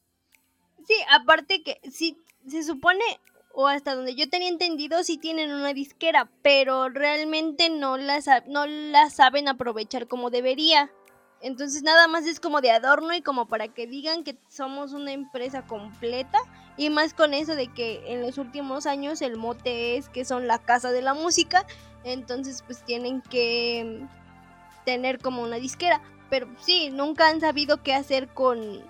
Sí, 0.86 0.94
aparte 1.10 1.62
que 1.62 1.80
sí, 1.90 2.18
se 2.48 2.62
supone, 2.62 3.02
o 3.52 3.68
hasta 3.68 3.94
donde 3.94 4.14
yo 4.14 4.28
tenía 4.28 4.48
entendido, 4.48 5.02
sí 5.04 5.18
tienen 5.18 5.52
una 5.52 5.72
disquera, 5.72 6.28
pero 6.42 6.88
realmente 6.88 7.70
no 7.70 7.96
la, 7.96 8.20
no 8.46 8.66
la 8.66 9.10
saben 9.10 9.48
aprovechar 9.48 10.08
como 10.08 10.30
debería. 10.30 10.90
Entonces 11.40 11.82
nada 11.82 12.08
más 12.08 12.26
es 12.26 12.40
como 12.40 12.60
de 12.60 12.70
adorno 12.70 13.14
y 13.14 13.20
como 13.20 13.46
para 13.46 13.68
que 13.68 13.86
digan 13.86 14.24
que 14.24 14.38
somos 14.48 14.92
una 14.92 15.12
empresa 15.12 15.66
completa. 15.66 16.38
Y 16.76 16.90
más 16.90 17.12
con 17.12 17.34
eso 17.34 17.54
de 17.54 17.68
que 17.68 18.02
en 18.06 18.22
los 18.22 18.38
últimos 18.38 18.86
años 18.86 19.20
el 19.22 19.36
mote 19.36 19.96
es 19.96 20.08
que 20.08 20.24
son 20.24 20.46
la 20.46 20.58
casa 20.58 20.90
de 20.90 21.02
la 21.02 21.12
música. 21.12 21.66
Entonces 22.02 22.62
pues 22.66 22.82
tienen 22.84 23.20
que 23.20 24.06
tener 24.86 25.18
como 25.18 25.42
una 25.42 25.56
disquera 25.56 26.00
pero 26.30 26.46
sí, 26.60 26.90
nunca 26.90 27.28
han 27.28 27.40
sabido 27.40 27.82
qué 27.82 27.94
hacer 27.94 28.28
con, 28.28 28.80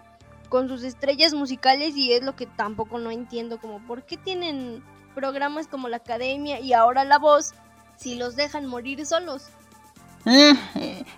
con 0.49 0.69
sus 0.69 0.83
estrellas 0.85 1.35
musicales 1.35 1.97
y 1.97 2.13
es 2.13 2.23
lo 2.23 2.37
que 2.37 2.47
tampoco 2.47 2.99
no 2.99 3.11
entiendo, 3.11 3.59
como 3.59 3.85
por 3.87 4.05
qué 4.05 4.17
tienen 4.17 4.83
programas 5.15 5.67
como 5.69 5.89
la 5.89 5.99
Academia 5.99 6.61
y 6.61 6.73
ahora 6.73 7.05
La 7.05 7.19
Voz 7.19 7.55
si 7.97 8.17
los 8.17 8.37
dejan 8.37 8.67
morir 8.67 9.05
solos. 9.07 9.49
Ah, 10.27 10.55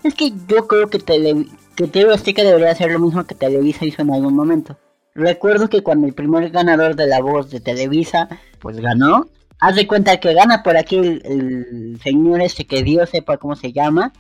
es 0.03 0.15
que 0.15 0.33
yo 0.49 0.67
creo 0.67 0.89
que, 0.89 0.99
tele, 0.99 1.47
que 1.77 1.87
TV 1.87 2.17
debería 2.17 2.71
hacer 2.71 2.91
lo 2.91 2.99
mismo 2.99 3.25
que 3.25 3.35
Televisa 3.35 3.85
hizo 3.85 4.03
en 4.03 4.13
algún 4.13 4.35
momento. 4.35 4.77
Recuerdo 5.15 5.69
que 5.69 5.83
cuando 5.83 6.07
el 6.07 6.13
primer 6.13 6.51
ganador 6.51 6.97
de 6.97 7.07
la 7.07 7.21
voz 7.21 7.51
de 7.51 7.61
Televisa, 7.61 8.29
pues 8.59 8.79
ganó. 8.81 9.29
Haz 9.59 9.77
de 9.77 9.87
cuenta 9.87 10.19
que 10.19 10.35
gana 10.35 10.63
por 10.63 10.77
aquí 10.77 10.97
el, 10.97 11.23
el 11.25 12.01
señor 12.03 12.43
este 12.43 12.67
que 12.67 12.83
Dios 12.83 13.09
sepa 13.11 13.39
cómo 13.39 13.57
se 13.57 13.73
llama 13.73 14.13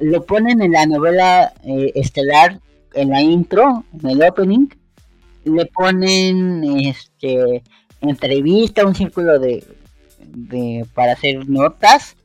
lo 0.00 0.24
ponen 0.24 0.62
en 0.62 0.72
la 0.72 0.86
novela 0.86 1.52
eh, 1.64 1.92
estelar, 1.94 2.60
en 2.94 3.10
la 3.10 3.20
intro, 3.20 3.84
en 4.00 4.10
el 4.10 4.22
opening, 4.22 4.68
le 5.44 5.66
ponen 5.66 6.64
este 6.64 7.62
entrevista, 8.00 8.86
un 8.86 8.94
círculo 8.94 9.38
de, 9.38 9.64
de 10.20 10.86
para 10.94 11.12
hacer 11.12 11.48
notas 11.48 12.16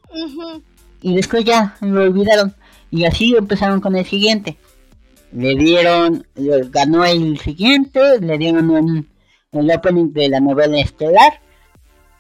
y 1.02 1.16
después 1.16 1.44
ya 1.44 1.76
lo 1.82 2.04
olvidaron 2.04 2.54
y 2.92 3.06
así 3.06 3.36
empezaron 3.36 3.82
con 3.82 3.96
el 3.96 4.06
siguiente. 4.06 4.58
Le 5.32 5.56
dieron, 5.56 6.28
ganó 6.70 7.04
el 7.06 7.40
siguiente, 7.40 8.20
le 8.20 8.38
dieron 8.38 8.70
un, 8.70 9.10
el 9.52 9.72
opening 9.72 10.14
de 10.14 10.30
la 10.30 10.40
novela 10.40 10.80
estelar 10.80 11.42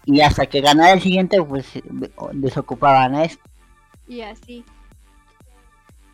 y 0.06 0.22
hasta 0.22 0.48
que 0.48 0.62
ganara 0.62 0.94
el 0.94 1.02
siguiente 1.02 1.42
pues 1.42 1.68
desocupaban 2.34 3.16
a 3.16 3.26
esto. 3.26 3.44
Y 4.08 4.22
así. 4.22 4.66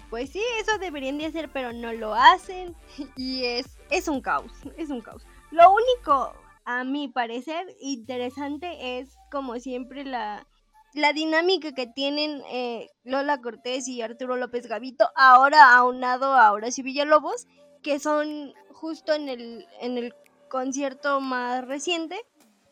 Pues 0.10 0.32
sí, 0.32 0.42
eso 0.60 0.78
deberían 0.80 1.18
de 1.18 1.28
hacer, 1.28 1.50
pero 1.51 1.72
no 1.72 1.94
lo 1.94 2.13
hacen 2.13 2.75
y 3.16 3.46
es, 3.46 3.78
es 3.89 4.08
un 4.08 4.22
caos, 4.22 4.51
es 4.78 4.89
un 4.89 5.01
caos. 5.01 5.25
Lo 5.51 5.72
único, 5.72 6.34
a 6.66 6.84
mi 6.84 7.08
parecer, 7.08 7.75
interesante 7.80 9.00
es 9.00 9.16
como 9.32 9.60
siempre 9.60 10.04
la, 10.06 10.48
la 10.94 11.13
dinámica 11.13 11.74
que 11.74 11.88
tienen 11.88 12.42
eh, 12.50 12.89
Lola 13.04 13.42
Cortés 13.42 13.88
y 13.88 14.01
Arturo 14.01 14.36
López 14.36 14.68
Gavito, 14.68 15.10
ahora 15.16 15.75
aunado 15.75 16.34
a 16.34 16.51
Horacio 16.51 16.84
Villalobos, 16.84 17.48
que 17.84 18.00
son 18.00 18.54
justo 18.72 19.13
en 19.13 19.30
el, 19.30 19.68
en 19.82 19.98
el 19.98 20.13
concierto 20.50 21.22
más 21.22 21.66
reciente, 21.66 22.20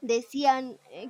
decían 0.02 0.80
eh, 0.92 1.10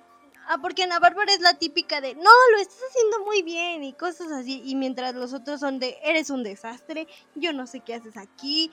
Ah, 0.50 0.60
porque 0.62 0.84
Ana 0.84 1.00
Bárbara 1.00 1.34
es 1.34 1.42
la 1.42 1.56
típica 1.56 2.00
de, 2.00 2.16
no, 2.16 2.30
lo 2.52 2.58
estás 2.58 2.80
haciendo 2.90 3.26
muy 3.26 3.42
bien 3.42 3.84
y 3.84 3.92
cosas 3.92 4.32
así. 4.32 4.62
Y 4.64 4.76
mientras 4.76 5.14
los 5.14 5.34
otros 5.34 5.60
son 5.60 5.78
de, 5.78 5.98
eres 6.04 6.30
un 6.30 6.42
desastre, 6.42 7.06
yo 7.36 7.52
no 7.52 7.68
sé 7.68 7.82
qué 7.82 7.96
haces 7.96 8.16
aquí. 8.16 8.72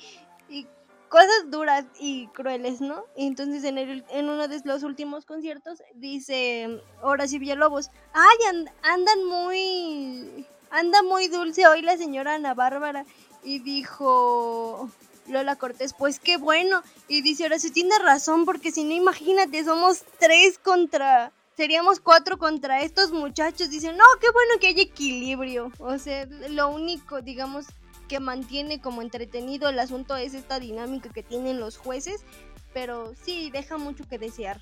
Y 0.49 0.69
cosas 1.09 1.51
duras 1.51 1.85
y 1.99 2.29
crueles, 2.29 2.81
¿no? 2.81 3.05
Y 3.17 3.27
entonces 3.27 3.65
en, 3.65 3.79
el, 3.79 4.05
en 4.11 4.29
uno 4.29 4.47
de 4.47 4.61
los 4.65 4.85
últimos 4.85 5.27
conciertos 5.27 5.83
dice 5.95 6.81
Horacio 7.03 7.41
Villalobos, 7.41 7.91
ay, 8.13 8.67
andan 8.83 9.25
muy, 9.25 10.47
anda 10.71 11.03
muy 11.03 11.27
dulce 11.27 11.67
hoy 11.67 11.83
la 11.83 11.97
señora 11.97 12.35
Ana 12.35 12.55
Bárbara. 12.55 13.05
Y 13.43 13.59
dijo 13.59 14.91
Lola 15.27 15.57
Cortés, 15.57 15.93
pues 15.93 16.21
qué 16.21 16.37
bueno. 16.37 16.85
Y 17.09 17.23
dice 17.23 17.47
Horacio, 17.47 17.73
tiene 17.73 17.99
razón, 17.99 18.45
porque 18.45 18.71
si 18.71 18.85
no, 18.85 18.93
imagínate, 18.93 19.65
somos 19.65 20.05
tres 20.21 20.61
contra 20.61 21.33
seríamos 21.57 22.01
cuatro 22.01 22.39
contra 22.39 22.83
estos 22.83 23.13
muchachos. 23.13 23.71
Dicen, 23.71 23.97
no, 23.97 24.05
qué 24.21 24.29
bueno 24.33 24.55
que 24.61 24.69
hay 24.69 24.81
equilibrio. 24.81 25.73
O 25.79 25.99
sea, 25.99 26.27
lo 26.51 26.69
único, 26.69 27.23
digamos, 27.23 27.67
que 28.09 28.21
mantiene 28.21 28.81
como 28.81 29.03
entretenido 29.03 29.69
el 29.69 29.79
asunto 29.79 30.17
es 30.17 30.35
esta 30.35 30.61
dinámica 30.61 31.09
que 31.11 31.23
tienen 31.23 31.61
los 31.61 31.77
jueces. 31.77 32.25
Pero 32.73 33.13
sí, 33.23 33.51
deja 33.51 33.79
mucho 33.79 34.05
que 34.09 34.19
desear. 34.19 34.61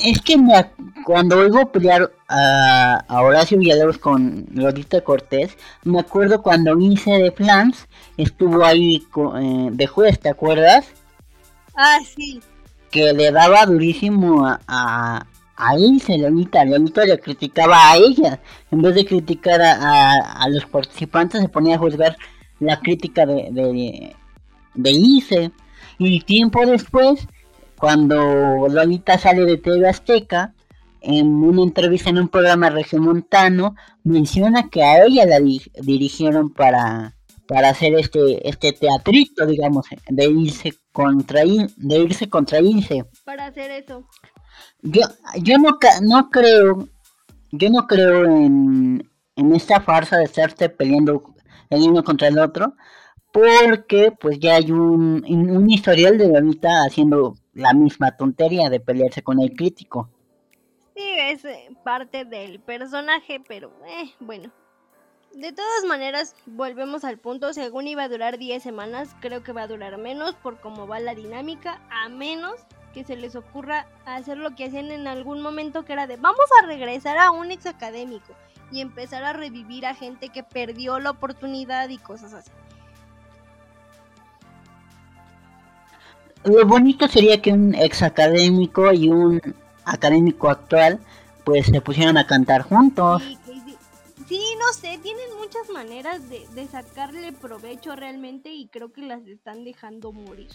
Es 0.00 0.20
que 0.22 0.36
cuando 1.04 1.38
oigo 1.38 1.70
pelear 1.70 2.10
a, 2.26 3.04
Horacio 3.08 3.58
Villalobos 3.58 3.98
con 3.98 4.46
Lolita 4.54 5.02
Cortés, 5.02 5.56
me 5.84 6.00
acuerdo 6.00 6.42
cuando 6.42 6.78
Ince 6.80 7.10
de 7.10 7.30
Flans 7.30 7.86
estuvo 8.16 8.64
ahí 8.64 9.06
eh, 9.36 9.68
de 9.70 9.86
juez, 9.86 10.18
¿te 10.18 10.30
acuerdas? 10.30 10.86
Ah, 11.76 11.98
sí. 12.16 12.40
Que 12.90 13.12
le 13.12 13.30
daba 13.30 13.66
durísimo 13.66 14.46
a, 14.66 15.26
ahí 15.62 16.00
se 16.00 16.18
Leonita, 16.18 16.64
Leonita 16.64 17.04
le 17.04 17.18
criticaba 17.18 17.90
a 17.90 17.96
ella, 17.96 18.40
en 18.70 18.82
vez 18.82 18.94
de 18.94 19.06
criticar 19.06 19.60
a, 19.62 20.48
los 20.48 20.66
participantes 20.66 21.40
se 21.40 21.48
ponía 21.48 21.76
a 21.76 21.78
juzgar 21.78 22.16
la 22.60 22.80
crítica 22.80 23.26
de, 23.26 23.48
de, 23.52 24.16
de. 24.74 25.50
Y 25.98 26.20
tiempo 26.20 26.66
después, 26.66 27.26
cuando 27.78 28.66
Lolita 28.68 29.18
sale 29.18 29.44
de 29.44 29.56
TV 29.56 29.88
Azteca, 29.88 30.54
en 31.00 31.26
una 31.26 31.62
entrevista 31.62 32.10
en 32.10 32.18
un 32.18 32.28
programa 32.28 32.70
regiomontano, 32.70 33.74
menciona 34.04 34.68
que 34.68 34.82
a 34.82 35.04
ella 35.04 35.26
la 35.26 35.40
dirigieron 35.40 36.52
para, 36.52 37.16
para 37.46 37.70
hacer 37.70 37.94
este, 37.94 38.48
este 38.48 38.72
teatrito, 38.72 39.46
digamos, 39.46 39.86
de 40.08 40.24
irse 40.26 40.74
contra, 40.92 41.42
de 41.42 41.98
irse 41.98 42.28
contra. 42.28 42.58
Para 43.24 43.46
hacer 43.46 43.70
eso. 43.72 44.06
Yo, 44.82 45.02
yo 45.40 45.58
no, 45.58 45.78
no 46.02 46.30
creo, 46.30 46.88
yo 47.52 47.70
no 47.70 47.86
creo 47.86 48.24
en, 48.24 49.08
en 49.36 49.54
esta 49.54 49.80
farsa 49.80 50.18
de 50.18 50.24
estarse 50.24 50.68
peleando 50.68 51.22
el 51.70 51.82
uno 51.82 52.02
contra 52.02 52.28
el 52.28 52.38
otro, 52.38 52.74
porque 53.32 54.12
pues 54.20 54.38
ya 54.38 54.56
hay 54.56 54.70
un, 54.70 55.24
un 55.26 55.70
historial 55.70 56.18
de 56.18 56.28
Lolita 56.28 56.84
haciendo 56.84 57.34
la 57.54 57.72
misma 57.72 58.16
tontería 58.16 58.68
de 58.70 58.80
pelearse 58.80 59.22
con 59.22 59.40
el 59.40 59.54
crítico. 59.54 60.10
Sí, 60.94 61.14
es 61.16 61.44
eh, 61.44 61.70
parte 61.84 62.24
del 62.24 62.60
personaje, 62.60 63.40
pero 63.46 63.72
eh, 63.86 64.10
bueno. 64.20 64.52
De 65.32 65.50
todas 65.50 65.84
maneras, 65.86 66.36
volvemos 66.44 67.04
al 67.04 67.18
punto, 67.18 67.54
según 67.54 67.86
iba 67.88 68.02
a 68.02 68.08
durar 68.08 68.36
10 68.36 68.62
semanas, 68.62 69.16
creo 69.20 69.42
que 69.42 69.52
va 69.52 69.62
a 69.62 69.66
durar 69.66 69.96
menos 69.96 70.34
por 70.34 70.60
cómo 70.60 70.86
va 70.86 71.00
la 71.00 71.14
dinámica, 71.14 71.80
a 71.90 72.10
menos 72.10 72.56
que 72.92 73.04
se 73.04 73.16
les 73.16 73.34
ocurra 73.36 73.86
hacer 74.04 74.38
lo 74.38 74.54
que 74.54 74.66
hacían 74.66 74.90
en 74.90 75.06
algún 75.06 75.42
momento 75.42 75.84
que 75.84 75.92
era 75.92 76.06
de 76.06 76.16
vamos 76.16 76.46
a 76.60 76.66
regresar 76.66 77.18
a 77.18 77.30
un 77.30 77.50
ex 77.50 77.66
académico 77.66 78.34
y 78.70 78.80
empezar 78.80 79.24
a 79.24 79.32
revivir 79.32 79.86
a 79.86 79.94
gente 79.94 80.28
que 80.28 80.42
perdió 80.42 80.98
la 80.98 81.10
oportunidad 81.10 81.88
y 81.88 81.98
cosas 81.98 82.32
así. 82.32 82.50
Lo 86.44 86.66
bonito 86.66 87.06
sería 87.06 87.40
que 87.40 87.52
un 87.52 87.74
ex 87.74 88.02
académico 88.02 88.92
y 88.92 89.08
un 89.08 89.40
académico 89.84 90.48
actual 90.48 90.98
pues 91.44 91.66
se 91.66 91.80
pusieran 91.80 92.16
a 92.16 92.26
cantar 92.26 92.62
juntos. 92.62 93.22
Sí, 94.28 94.40
no 94.58 94.72
sé, 94.72 94.98
tienen 95.02 95.36
muchas 95.38 95.68
maneras 95.70 96.28
de, 96.28 96.46
de 96.54 96.66
sacarle 96.66 97.32
provecho 97.32 97.94
realmente 97.94 98.50
y 98.50 98.68
creo 98.68 98.92
que 98.92 99.02
las 99.02 99.26
están 99.26 99.64
dejando 99.64 100.12
morir. 100.12 100.48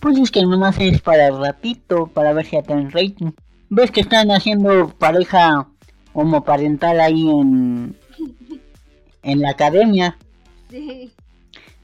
Pues 0.00 0.18
es 0.18 0.30
que 0.30 0.42
nomás 0.42 0.78
es 0.78 1.00
para 1.02 1.28
el 1.28 1.38
ratito, 1.38 2.06
para 2.06 2.32
ver 2.32 2.46
si 2.46 2.56
atraen 2.56 2.90
rating. 2.90 3.32
¿Ves 3.68 3.90
que 3.90 4.00
están 4.00 4.30
haciendo 4.30 4.88
pareja 4.98 5.68
homoparental 6.14 7.00
ahí 7.00 7.28
en, 7.28 7.94
en 9.22 9.40
la 9.40 9.50
academia? 9.50 10.16
Sí. 10.70 11.12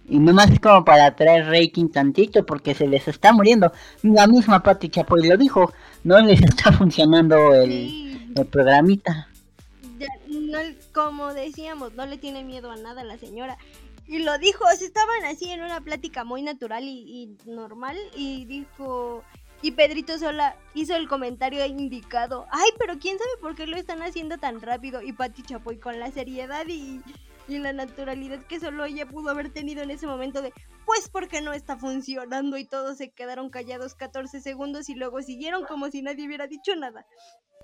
Y 0.08 0.18
nomás 0.18 0.50
es 0.50 0.60
como 0.60 0.84
para 0.84 1.14
traer 1.16 1.46
rating 1.46 1.88
tantito 1.88 2.46
porque 2.46 2.74
se 2.74 2.86
les 2.86 3.06
está 3.08 3.32
muriendo. 3.32 3.72
La 4.02 4.26
misma 4.26 4.62
Pati 4.62 4.88
Chapoy 4.88 5.26
lo 5.28 5.36
dijo, 5.36 5.72
no 6.04 6.18
les 6.20 6.40
está 6.42 6.72
funcionando 6.72 7.54
el, 7.54 8.30
el 8.34 8.46
programita. 8.46 9.28
no, 10.28 10.58
como 10.92 11.34
decíamos, 11.34 11.94
no 11.94 12.06
le 12.06 12.18
tiene 12.18 12.44
miedo 12.44 12.70
a 12.70 12.76
nada 12.76 13.04
la 13.04 13.18
señora. 13.18 13.58
Y 14.08 14.20
lo 14.20 14.38
dijo, 14.38 14.64
estaban 14.70 15.24
así 15.24 15.50
en 15.50 15.62
una 15.62 15.80
plática 15.80 16.24
muy 16.24 16.42
natural 16.42 16.84
y, 16.84 17.36
normal 17.44 17.96
y 18.14 18.44
dijo, 18.44 19.24
y 19.62 19.72
Pedrito 19.72 20.16
Sola 20.18 20.56
hizo 20.74 20.94
el 20.94 21.08
comentario 21.08 21.64
indicado, 21.66 22.46
ay, 22.50 22.68
pero 22.78 22.98
quién 22.98 23.18
sabe 23.18 23.30
por 23.40 23.56
qué 23.56 23.66
lo 23.66 23.76
están 23.76 24.02
haciendo 24.02 24.38
tan 24.38 24.60
rápido. 24.60 25.02
Y 25.02 25.12
Pati 25.12 25.42
Chapoy 25.42 25.78
con 25.78 25.98
la 25.98 26.12
seriedad 26.12 26.66
y, 26.68 27.00
y, 27.48 27.58
la 27.58 27.72
naturalidad 27.72 28.44
que 28.46 28.60
solo 28.60 28.84
ella 28.84 29.06
pudo 29.06 29.30
haber 29.30 29.50
tenido 29.50 29.82
en 29.82 29.90
ese 29.90 30.06
momento 30.06 30.40
de, 30.40 30.52
pues 30.84 31.08
porque 31.08 31.40
no 31.40 31.52
está 31.52 31.76
funcionando 31.76 32.58
y 32.58 32.64
todos 32.64 32.98
se 32.98 33.10
quedaron 33.10 33.50
callados 33.50 33.96
14 33.96 34.40
segundos 34.40 34.88
y 34.88 34.94
luego 34.94 35.20
siguieron 35.20 35.64
como 35.64 35.90
si 35.90 36.02
nadie 36.02 36.26
hubiera 36.26 36.46
dicho 36.46 36.76
nada. 36.76 37.04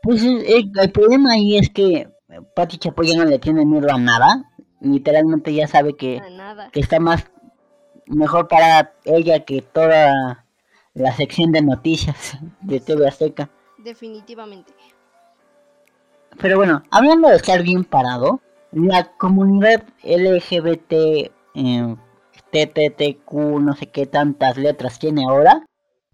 Pues 0.02 0.24
el, 0.24 0.72
el 0.76 0.90
problema 0.90 1.34
ahí 1.34 1.56
es 1.56 1.70
que 1.70 2.08
Pati 2.56 2.78
Chapoy 2.78 3.06
ya 3.06 3.16
no 3.16 3.24
le 3.26 3.38
tiene 3.38 3.64
miedo 3.64 3.88
a 3.92 3.98
nada 3.98 4.51
literalmente 4.82 5.54
ya 5.54 5.66
sabe 5.66 5.94
que, 5.94 6.20
que 6.72 6.80
está 6.80 7.00
más 7.00 7.30
mejor 8.06 8.48
para 8.48 8.92
ella 9.04 9.44
que 9.44 9.62
toda 9.62 10.44
la 10.94 11.12
sección 11.12 11.52
de 11.52 11.62
noticias 11.62 12.38
de 12.60 12.80
TV 12.80 13.06
Azteca. 13.06 13.48
Definitivamente. 13.78 14.72
Pero 16.40 16.56
bueno, 16.56 16.82
hablando 16.90 17.28
de 17.28 17.36
estar 17.36 17.62
bien 17.62 17.84
parado, 17.84 18.40
la 18.72 19.12
comunidad 19.16 19.84
LGBT, 20.02 20.92
eh, 21.54 21.96
TTTQ, 22.50 23.32
no 23.60 23.74
sé 23.74 23.86
qué 23.86 24.06
tantas 24.06 24.56
letras 24.56 24.98
tiene 24.98 25.24
ahora, 25.28 25.64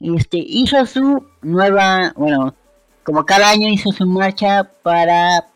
este, 0.01 0.39
hizo 0.39 0.85
su 0.87 1.27
nueva, 1.43 2.13
bueno, 2.17 2.55
como 3.05 3.25
cada 3.25 3.51
año 3.51 3.69
hizo 3.69 3.91
su 3.91 4.07
marcha 4.07 4.71
para 4.83 5.47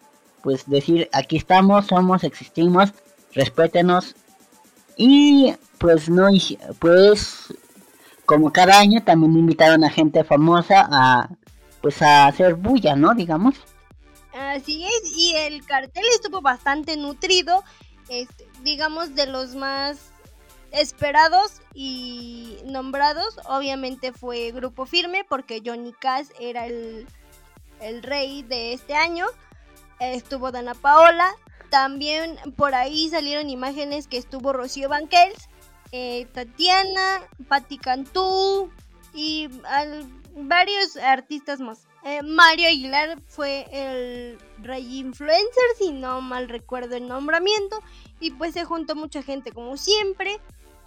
pues 0.42 0.68
decir 0.68 1.08
aquí 1.12 1.36
estamos, 1.36 1.86
somos, 1.86 2.24
existimos, 2.24 2.92
respétenos. 3.32 4.14
Y 4.96 5.54
pues 5.78 6.08
no, 6.08 6.28
pues 6.78 7.52
como 8.26 8.52
cada 8.52 8.78
año 8.78 9.02
también 9.02 9.36
invitaron 9.36 9.84
a 9.84 9.90
gente 9.90 10.24
famosa 10.24 10.88
a 10.90 11.28
pues 11.80 12.00
a 12.00 12.26
hacer 12.26 12.54
bulla, 12.54 12.94
¿no? 12.94 13.14
Digamos. 13.14 13.56
Así 14.32 14.84
es, 14.84 15.16
y 15.16 15.34
el 15.34 15.66
cartel 15.66 16.04
estuvo 16.14 16.40
bastante 16.40 16.96
nutrido, 16.96 17.64
este, 18.08 18.48
digamos 18.62 19.14
de 19.14 19.26
los 19.26 19.54
más 19.54 20.12
esperados 20.70 21.60
y 21.74 22.56
nombrados, 22.64 23.38
obviamente 23.46 24.12
fue 24.12 24.52
Grupo 24.52 24.86
Firme, 24.86 25.24
porque 25.28 25.62
Johnny 25.64 25.92
Cash 25.92 26.28
era 26.40 26.66
el, 26.66 27.06
el 27.80 28.02
rey 28.02 28.42
de 28.42 28.72
este 28.72 28.94
año. 28.94 29.26
Estuvo 30.00 30.50
Dana 30.50 30.74
Paola. 30.74 31.32
También 31.70 32.38
por 32.56 32.74
ahí 32.74 33.08
salieron 33.08 33.48
imágenes 33.48 34.06
que 34.06 34.18
estuvo 34.18 34.52
Rocío 34.52 34.88
Banquels, 34.88 35.48
eh, 35.90 36.26
Tatiana, 36.32 37.22
Patti 37.48 37.78
Cantú 37.78 38.70
y 39.14 39.48
varios 40.36 40.96
artistas 40.96 41.60
más. 41.60 41.86
Eh, 42.04 42.22
Mario 42.22 42.68
Aguilar 42.68 43.20
fue 43.28 43.66
el 43.70 44.38
rey 44.58 44.98
influencer, 44.98 45.64
si 45.78 45.92
no 45.92 46.20
mal 46.20 46.48
recuerdo 46.48 46.96
el 46.96 47.06
nombramiento. 47.06 47.80
Y 48.20 48.32
pues 48.32 48.54
se 48.54 48.64
juntó 48.64 48.94
mucha 48.94 49.22
gente 49.22 49.52
como 49.52 49.76
siempre. 49.76 50.40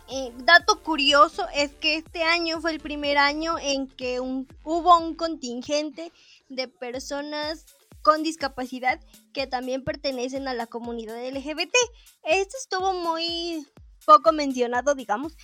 Eh, 0.07 0.31
dato 0.37 0.83
curioso 0.83 1.47
es 1.55 1.71
que 1.73 1.95
este 1.95 2.23
año 2.23 2.61
fue 2.61 2.71
el 2.71 2.79
primer 2.79 3.17
año 3.17 3.57
en 3.59 3.87
que 3.87 4.19
hubo 4.19 4.97
un 4.99 5.15
contingente 5.15 6.11
de 6.49 6.67
personas 6.67 7.65
con 8.05 8.21
discapacidad 8.21 8.99
que 9.33 9.47
también 9.47 9.83
pertenecen 9.83 10.47
a 10.47 10.53
la 10.53 10.67
comunidad 10.67 11.27
LGBT. 11.27 11.73
Esto 12.21 12.55
estuvo 12.61 12.93
muy 12.93 13.65
poco 14.05 14.31
mencionado, 14.31 14.93
digamos, 14.93 15.35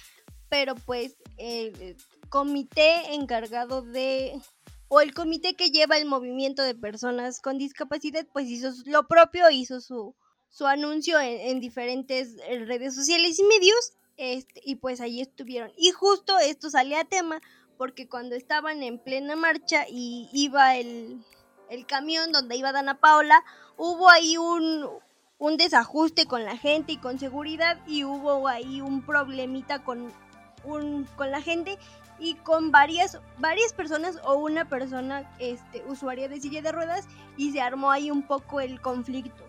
pero 0.47 0.75
pues 0.75 1.15
el 1.37 1.97
comité 2.29 3.15
encargado 3.15 3.81
de 3.81 4.39
o 4.89 5.01
el 5.01 5.11
comité 5.15 5.55
que 5.55 5.71
lleva 5.71 5.97
el 5.97 6.05
movimiento 6.05 6.61
de 6.61 6.75
personas 6.75 7.41
con 7.41 7.57
discapacidad 7.57 8.27
pues 8.31 8.45
hizo 8.45 8.71
lo 8.85 9.07
propio, 9.07 9.49
hizo 9.49 9.81
su, 9.81 10.13
su 10.47 10.67
anuncio 10.67 11.19
en, 11.19 11.59
diferentes 11.59 12.35
eh, 12.47 12.59
redes 12.65 12.93
sociales 12.93 13.39
y 13.39 13.43
medios 13.43 13.93
este, 14.17 14.61
y 14.63 14.75
pues 14.75 15.01
ahí 15.01 15.19
estuvieron. 15.19 15.71
Y 15.77 15.89
justo 15.89 16.37
esto 16.37 16.69
sale 16.69 16.95
a 16.95 17.05
tema 17.05 17.41
porque 17.79 18.07
cuando 18.07 18.35
estaban 18.35 18.83
en 18.83 18.99
plena 18.99 19.35
marcha 19.35 19.87
y 19.89 20.29
iba 20.31 20.75
el, 20.77 21.23
el 21.71 21.85
camión 21.85 22.33
donde 22.33 22.57
iba 22.57 22.73
Dana 22.73 22.99
Paola, 22.99 23.43
hubo 23.77 24.09
ahí 24.09 24.35
un, 24.37 24.89
desajuste 25.57 26.25
con 26.25 26.43
la 26.43 26.57
gente 26.57 26.91
y 26.91 26.97
con 26.97 27.17
seguridad 27.17 27.77
y 27.87 28.03
hubo 28.03 28.47
ahí 28.47 28.81
un 28.81 29.01
problemita 29.01 29.79
con, 29.79 30.11
con 30.63 31.31
la 31.31 31.41
gente 31.41 31.79
y 32.19 32.35
con 32.35 32.71
varias, 32.71 33.19
varias 33.39 33.73
personas 33.73 34.19
o 34.25 34.35
una 34.35 34.65
persona 34.65 35.31
este, 35.39 35.81
usuaria 35.87 36.27
de 36.27 36.41
silla 36.41 36.61
de 36.61 36.73
ruedas 36.73 37.07
y 37.37 37.51
se 37.51 37.61
armó 37.61 37.89
ahí 37.89 38.11
un 38.11 38.21
poco 38.21 38.59
el 38.59 38.79
conflicto 38.81 39.43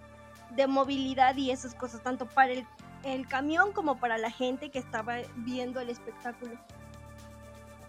de 0.56 0.66
movilidad 0.68 1.36
y 1.36 1.50
esas 1.50 1.74
cosas, 1.74 2.02
tanto 2.02 2.26
para 2.26 2.52
el, 2.52 2.64
el 3.02 3.26
camión 3.26 3.72
como 3.72 3.96
para 3.98 4.16
la 4.16 4.30
gente 4.30 4.70
que 4.70 4.78
estaba 4.78 5.16
viendo 5.36 5.80
el 5.80 5.90
espectáculo. 5.90 6.52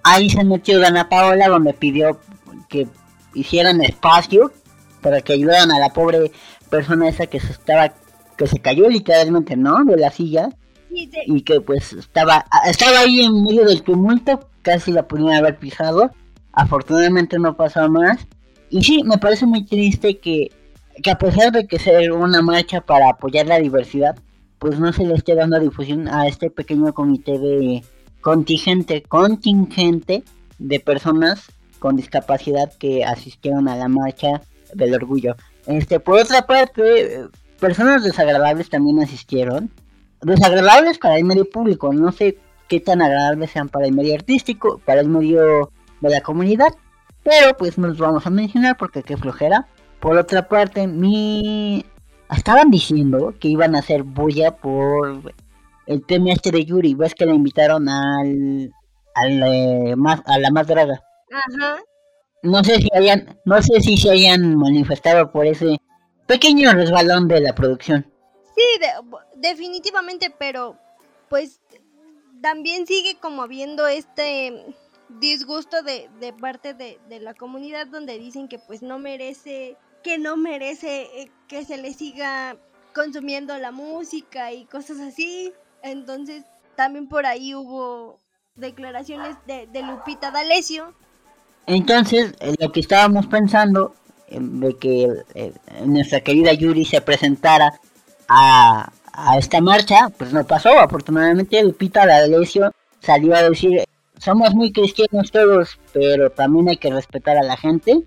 Ahí 0.02 0.30
se 0.30 0.44
metió 0.44 0.80
Dana 0.80 1.08
Paola 1.08 1.48
donde 1.48 1.74
pidió 1.74 2.20
que 2.68 2.88
hicieran 3.34 3.82
espacio 3.82 4.52
para 5.02 5.22
que 5.22 5.34
ayudaran 5.34 5.72
a 5.72 5.80
la 5.80 5.90
pobre 5.90 6.32
persona 6.70 7.10
esa 7.10 7.28
que 7.28 7.40
se 7.40 7.52
estaba 7.52 7.94
que 8.38 8.48
se 8.48 8.60
cayó 8.60 8.90
literalmente, 8.90 9.56
¿no? 9.56 9.84
De 9.84 9.98
la 9.98 10.10
silla. 10.12 10.50
Y 11.26 11.42
que 11.42 11.60
pues 11.60 11.94
estaba 11.94 12.46
estaba 12.68 13.00
ahí 13.00 13.22
en 13.22 13.44
medio 13.44 13.66
del 13.66 13.82
tumulto, 13.82 14.48
casi 14.62 14.92
la 14.92 15.08
pudieron 15.08 15.34
haber 15.34 15.58
pisado. 15.58 16.12
Afortunadamente 16.52 17.40
no 17.40 17.56
pasó 17.56 17.90
más. 17.90 18.28
Y 18.70 18.84
sí, 18.84 19.04
me 19.04 19.18
parece 19.18 19.46
muy 19.46 19.66
triste 19.66 20.20
que, 20.20 20.52
que 21.02 21.12
a 21.12 21.18
pesar 21.18 21.52
de 21.52 21.68
que 21.68 21.80
sea 21.80 22.14
una 22.14 22.42
marcha 22.42 22.82
para 22.82 23.10
apoyar 23.10 23.48
la 23.48 23.60
diversidad, 23.60 24.16
pues 24.60 24.80
no 24.80 24.94
se 24.94 25.06
le 25.06 25.16
esté 25.16 25.36
dando 25.36 25.60
difusión 25.60 26.08
a 26.08 26.28
este 26.28 26.50
pequeño 26.50 26.94
comité 26.94 27.38
de 27.38 27.84
contingente, 28.22 29.04
contingente 29.04 30.24
de 30.58 30.80
personas 30.80 31.52
con 31.84 31.98
discapacidad 31.98 32.72
que 32.80 33.04
asistieron 33.04 33.68
a 33.68 33.76
la 33.76 33.90
marcha 33.90 34.40
del 34.74 34.96
orgullo. 34.96 35.36
Este, 35.68 36.00
por 36.00 36.18
otra 36.18 36.48
parte, 36.48 37.26
personas 37.60 38.06
desagradables 38.06 38.70
también 38.70 39.02
asistieron. 39.02 39.70
Desagradables 40.22 40.98
para 40.98 41.18
el 41.18 41.26
medio 41.26 41.44
público, 41.44 41.92
no 41.92 42.14
sé 42.14 42.38
qué 42.70 42.80
tan 42.80 43.02
agradables 43.02 43.52
sean 43.52 43.68
para 43.68 43.86
el 43.86 43.92
medio 43.92 44.16
artístico, 44.16 44.80
para 44.86 45.02
el 45.02 45.10
medio 45.10 45.72
de 46.00 46.10
la 46.10 46.22
comunidad, 46.22 46.70
pero 47.22 47.58
pues 47.58 47.78
nos 47.78 47.98
vamos 47.98 48.26
a 48.26 48.30
mencionar 48.30 48.78
porque 48.78 49.04
qué 49.04 49.18
flojera. 49.18 49.68
Por 50.00 50.18
otra 50.18 50.48
parte, 50.48 50.88
mi 50.88 51.86
estaban 52.34 52.72
diciendo 52.72 53.34
que 53.42 53.50
iban 53.50 53.76
a 53.76 53.80
hacer 53.80 54.04
bulla 54.04 54.56
por 54.56 55.34
el 55.86 56.06
tema 56.06 56.32
este 56.32 56.50
de 56.52 56.64
Yuri, 56.64 56.94
ves 56.94 57.14
que 57.14 57.26
le 57.26 57.36
invitaron 57.36 57.90
al, 57.90 58.72
al 59.16 59.44
eh, 59.44 59.96
más 59.98 60.22
a 60.26 60.40
la 60.40 60.50
más 60.50 60.66
draga. 60.66 61.04
No 62.44 62.64
sé 62.64 62.76
si 62.76 62.90
hayan, 62.94 63.40
no 63.46 63.62
sé 63.62 63.80
si 63.80 63.98
se 63.98 64.12
hayan 64.12 64.58
manifestado 64.58 65.32
por 65.32 65.46
ese 65.46 65.78
pequeño 66.28 66.74
resbalón 66.74 67.28
de 67.28 67.40
la 67.42 67.56
producción. 67.56 68.12
Sí, 68.56 68.64
definitivamente, 69.36 70.34
pero 70.38 70.78
pues 71.30 71.62
también 72.42 72.86
sigue 72.86 73.18
como 73.20 73.44
habiendo 73.44 73.88
este 73.88 74.76
disgusto 75.08 75.82
de, 75.84 76.10
de 76.20 76.34
parte 76.34 76.74
de, 76.74 77.00
de, 77.08 77.20
la 77.20 77.34
comunidad 77.34 77.88
donde 77.88 78.18
dicen 78.20 78.48
que 78.48 78.60
pues 78.60 78.82
no 78.82 79.00
merece, 79.00 79.78
que 80.04 80.18
no 80.18 80.36
merece 80.36 81.04
eh, 81.22 81.32
que 81.48 81.66
se 81.66 81.78
le 81.78 81.94
siga 81.94 82.58
consumiendo 82.94 83.58
la 83.58 83.72
música 83.72 84.52
y 84.52 84.66
cosas 84.66 85.00
así. 85.00 85.54
Entonces 85.82 86.44
también 86.76 87.08
por 87.08 87.26
ahí 87.26 87.56
hubo 87.56 88.20
declaraciones 88.56 89.38
de, 89.48 89.68
de 89.68 89.82
Lupita 89.82 90.32
D'Alessio 90.32 90.94
entonces, 91.66 92.34
eh, 92.40 92.56
lo 92.60 92.72
que 92.72 92.82
estábamos 92.82 93.28
pensando 93.28 93.96
eh, 94.28 94.38
de 94.40 94.78
que 94.78 95.08
eh, 95.36 95.54
nuestra 95.86 96.22
querida 96.22 96.54
Yuri 96.54 96.86
se 96.86 97.02
presentara 97.02 97.74
a, 98.28 98.92
esta 99.38 99.62
marcha, 99.62 100.10
pues 100.18 100.34
no 100.34 100.46
pasó. 100.46 100.80
Afortunadamente, 100.80 101.64
Lupita 101.64 102.06
D'Alessio 102.06 102.72
salió 103.00 103.36
a 103.36 103.44
decir: 103.44 103.84
Somos 104.18 104.54
muy 104.56 104.72
cristianos 104.72 105.32
todos, 105.32 105.80
pero 105.94 106.32
también 106.32 106.70
hay 106.70 106.78
que 106.78 106.92
respetar 106.92 107.38
a 107.38 107.44
la 107.44 107.56
gente. 107.56 108.04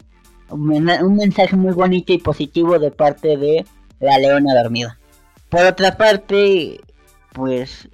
Un, 0.49 0.85
mensaje 1.17 1.57
muy 1.57 1.73
bonito 1.73 2.13
y 2.13 2.19
positivo 2.19 2.79
de 2.79 2.91
parte 2.91 3.37
de 3.37 3.65
la 4.01 4.19
Leona 4.19 4.55
Dormida. 4.55 4.99
Por 5.49 5.65
otra 5.65 5.97
parte, 5.97 6.81
pues, 7.33 7.89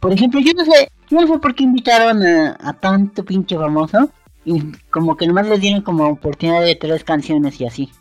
por 0.00 0.12
ejemplo, 0.12 0.40
yo 0.40 0.52
no 0.54 0.64
sé, 0.64 0.90
yo 1.08 1.20
no 1.20 1.26
sé 1.26 1.38
por 1.38 1.54
qué 1.54 1.64
invitaron 1.64 2.22
a 2.26 2.72
tanto 2.80 3.24
pinche 3.24 3.56
famoso 3.56 4.10
y 4.44 4.72
como 4.90 5.16
que 5.16 5.26
nomás 5.26 5.46
les 5.46 5.60
dieron 5.60 5.82
como 5.82 6.08
oportunidad 6.08 6.62
de 6.62 6.76
tres 6.76 7.04
canciones 7.04 7.60
y 7.60 7.66
así. 7.66 7.92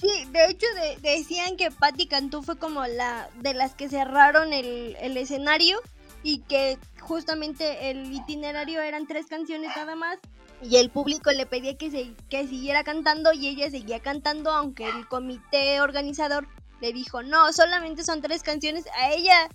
Sí, 0.00 0.26
de 0.32 0.50
hecho 0.50 0.66
decían 1.02 1.56
que 1.56 1.70
Patti 1.70 2.06
Cantú 2.06 2.42
fue 2.42 2.58
como 2.58 2.86
la 2.86 3.30
de 3.40 3.54
las 3.54 3.74
que 3.74 3.88
cerraron 3.88 4.52
el, 4.52 4.96
el 5.00 5.16
escenario 5.16 5.78
y 6.22 6.40
que 6.40 6.78
justamente 7.00 7.90
el 7.90 8.12
itinerario 8.12 8.82
eran 8.82 9.06
tres 9.06 9.26
canciones 9.26 9.70
nada 9.74 9.96
más 9.96 10.18
y 10.62 10.76
el 10.76 10.90
público 10.90 11.30
le 11.30 11.46
pedía 11.46 11.76
que, 11.76 11.90
se, 11.90 12.12
que 12.28 12.46
siguiera 12.46 12.84
cantando 12.84 13.32
y 13.32 13.46
ella 13.46 13.70
seguía 13.70 14.00
cantando 14.00 14.50
aunque 14.50 14.88
el 14.88 15.06
comité 15.08 15.80
organizador 15.80 16.46
le 16.80 16.92
dijo 16.92 17.22
no, 17.22 17.52
solamente 17.52 18.04
son 18.04 18.20
tres 18.20 18.42
canciones, 18.42 18.84
a 19.00 19.12
ella 19.12 19.48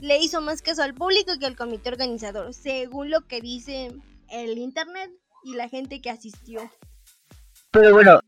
le 0.00 0.18
hizo 0.18 0.40
más 0.40 0.62
caso 0.62 0.82
al 0.82 0.94
público 0.94 1.32
que 1.40 1.46
al 1.46 1.56
comité 1.56 1.88
organizador, 1.90 2.52
según 2.52 3.10
lo 3.10 3.22
que 3.26 3.40
dice 3.40 3.92
el 4.28 4.58
internet 4.58 5.10
y 5.48 5.54
la 5.54 5.68
gente 5.68 6.00
que 6.00 6.10
asistió. 6.10 6.60
Pero 7.70 7.94
bueno, 7.94 8.20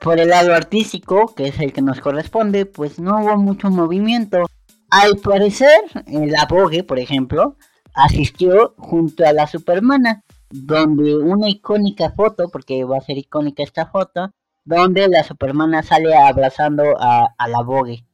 por 0.00 0.20
el 0.20 0.28
lado 0.28 0.54
artístico, 0.54 1.34
que 1.34 1.48
es 1.48 1.58
el 1.58 1.72
que 1.72 1.82
nos 1.82 2.00
corresponde, 2.00 2.66
pues 2.66 2.98
no 2.98 3.18
hubo 3.18 3.36
mucho 3.38 3.70
movimiento. 3.70 4.44
Al 4.90 5.16
parecer, 5.16 5.80
la 6.06 6.46
Vogue, 6.46 6.84
por 6.84 6.98
ejemplo, 6.98 7.56
asistió 7.94 8.74
junto 8.76 9.26
a 9.26 9.32
la 9.32 9.46
Supermana, 9.46 10.22
donde 10.50 11.16
una 11.16 11.48
icónica 11.48 12.10
foto, 12.10 12.50
porque 12.50 12.84
va 12.84 12.98
a 12.98 13.00
ser 13.00 13.18
icónica 13.18 13.62
esta 13.62 13.86
foto, 13.86 14.30
donde 14.64 15.08
la 15.08 15.24
Supermana 15.24 15.82
sale 15.82 16.14
abrazando 16.14 16.84
a, 16.98 17.34
la 17.48 17.62
Vogue. 17.62 18.04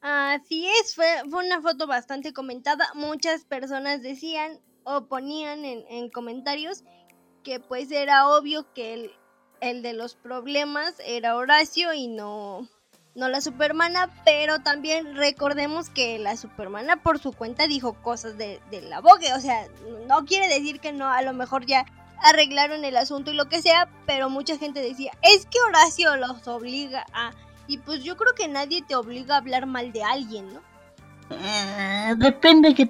Así 0.00 0.68
es, 0.80 0.94
fue, 0.94 1.06
fue, 1.30 1.44
una 1.44 1.62
foto 1.62 1.86
bastante 1.86 2.32
comentada. 2.32 2.86
Muchas 2.94 3.44
personas 3.44 4.02
decían 4.02 4.60
o 4.84 5.06
ponían 5.06 5.64
en, 5.64 5.84
en 5.88 6.10
comentarios 6.10 6.84
que 7.42 7.60
pues 7.60 7.90
era 7.90 8.28
obvio 8.28 8.72
que 8.74 8.94
el, 8.94 9.12
el 9.60 9.82
de 9.82 9.92
los 9.92 10.14
problemas 10.14 10.94
era 11.04 11.36
Horacio 11.36 11.92
y 11.94 12.08
no, 12.08 12.68
no 13.14 13.28
la 13.28 13.40
Supermana, 13.40 14.10
pero 14.24 14.60
también 14.60 15.16
recordemos 15.16 15.90
que 15.90 16.18
la 16.18 16.36
Supermana 16.36 17.02
por 17.02 17.18
su 17.18 17.32
cuenta 17.32 17.66
dijo 17.66 17.94
cosas 18.02 18.38
de, 18.38 18.60
de 18.70 18.82
la 18.82 19.00
Vogue, 19.00 19.32
o 19.34 19.40
sea, 19.40 19.66
no 20.06 20.24
quiere 20.24 20.48
decir 20.48 20.80
que 20.80 20.92
no, 20.92 21.06
a 21.08 21.22
lo 21.22 21.32
mejor 21.32 21.66
ya 21.66 21.84
arreglaron 22.22 22.84
el 22.84 22.96
asunto 22.96 23.30
y 23.30 23.34
lo 23.34 23.48
que 23.48 23.62
sea, 23.62 23.88
pero 24.06 24.30
mucha 24.30 24.58
gente 24.58 24.80
decía, 24.80 25.12
es 25.22 25.46
que 25.46 25.60
Horacio 25.60 26.16
los 26.16 26.46
obliga 26.48 27.06
a... 27.12 27.32
Y 27.66 27.78
pues 27.78 28.02
yo 28.02 28.16
creo 28.16 28.34
que 28.34 28.48
nadie 28.48 28.82
te 28.82 28.96
obliga 28.96 29.34
a 29.34 29.38
hablar 29.38 29.66
mal 29.66 29.92
de 29.92 30.02
alguien, 30.02 30.52
¿no? 30.54 30.62
Eh, 31.30 32.14
depende 32.16 32.74
qué, 32.74 32.88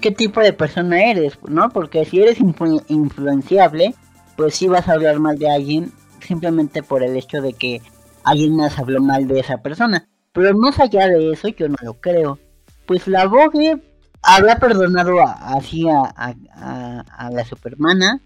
qué 0.00 0.10
tipo 0.10 0.40
de 0.40 0.52
persona 0.52 1.02
eres, 1.04 1.38
¿no? 1.48 1.70
Porque 1.70 2.04
si 2.04 2.20
eres 2.20 2.38
influenciable, 2.40 3.94
pues 4.36 4.54
sí 4.56 4.68
vas 4.68 4.88
a 4.88 4.92
hablar 4.92 5.18
mal 5.20 5.38
de 5.38 5.50
alguien 5.50 5.92
simplemente 6.20 6.82
por 6.82 7.02
el 7.02 7.16
hecho 7.16 7.40
de 7.40 7.52
que 7.52 7.80
alguien 8.24 8.56
más 8.56 8.78
habló 8.78 9.00
mal 9.00 9.28
de 9.28 9.40
esa 9.40 9.58
persona. 9.58 10.08
Pero 10.32 10.56
más 10.56 10.78
allá 10.80 11.08
de 11.08 11.32
eso, 11.32 11.48
yo 11.48 11.68
no 11.68 11.76
lo 11.82 11.94
creo. 11.94 12.38
Pues 12.86 13.06
la 13.06 13.26
Vogue 13.26 13.80
había 14.22 14.58
perdonado 14.58 15.20
así 15.20 15.88
a, 15.88 16.12
a, 16.16 17.30
la 17.30 17.44
supermana 17.44 18.20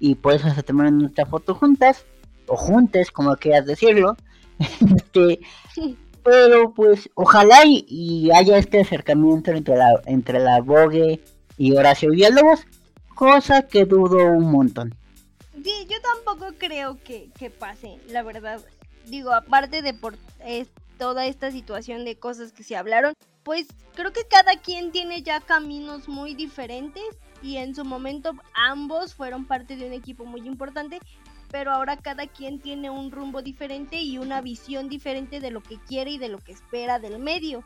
y 0.00 0.14
por 0.14 0.32
eso 0.32 0.52
se 0.52 0.62
tomaron 0.62 0.98
nuestra 0.98 1.26
foto 1.26 1.54
juntas, 1.54 2.04
o 2.48 2.56
juntes, 2.56 3.10
como 3.10 3.36
quieras 3.36 3.66
decirlo. 3.66 4.16
este, 4.58 5.40
pero 6.22 6.72
pues 6.72 7.10
ojalá 7.14 7.60
y, 7.66 8.30
haya 8.32 8.58
este 8.58 8.80
acercamiento 8.80 9.50
entre 9.50 9.76
la, 9.76 10.00
entre 10.06 10.38
la 10.38 10.60
Vogue 10.60 11.20
y 11.58 11.72
Horacio 11.72 12.10
Villalobos, 12.10 12.64
cosa 13.14 13.62
que 13.62 13.84
dudo 13.84 14.24
un 14.32 14.50
montón. 14.50 14.94
Sí, 15.62 15.86
yo 15.88 15.96
tampoco 16.00 16.54
creo 16.58 16.98
que, 17.04 17.30
pase, 17.50 17.98
la 18.08 18.22
verdad. 18.22 18.60
Digo, 19.06 19.32
aparte 19.32 19.82
de 19.82 19.94
por 19.94 20.16
toda 20.98 21.26
esta 21.26 21.50
situación 21.50 22.04
de 22.04 22.16
cosas 22.16 22.52
que 22.52 22.62
se 22.62 22.76
hablaron, 22.76 23.14
pues 23.42 23.66
creo 23.94 24.12
que 24.12 24.26
cada 24.28 24.56
quien 24.56 24.92
tiene 24.92 25.22
ya 25.22 25.40
caminos 25.40 26.08
muy 26.08 26.34
diferentes 26.34 27.02
y 27.42 27.56
en 27.56 27.74
su 27.74 27.84
momento 27.84 28.32
ambos 28.54 29.14
fueron 29.14 29.46
parte 29.46 29.76
de 29.76 29.86
un 29.86 29.92
equipo 29.92 30.24
muy 30.24 30.46
importante, 30.46 31.00
pero 31.52 31.70
ahora 31.70 31.98
cada 31.98 32.26
quien 32.26 32.58
tiene 32.58 32.90
un 32.90 33.12
rumbo 33.12 33.42
diferente 33.42 34.00
y 34.00 34.18
una 34.18 34.40
visión 34.40 34.88
diferente 34.88 35.38
de 35.38 35.50
lo 35.50 35.60
que 35.60 35.76
quiere 35.86 36.12
y 36.12 36.18
de 36.18 36.30
lo 36.30 36.38
que 36.38 36.52
espera 36.52 36.98
del 36.98 37.18
medio. 37.18 37.62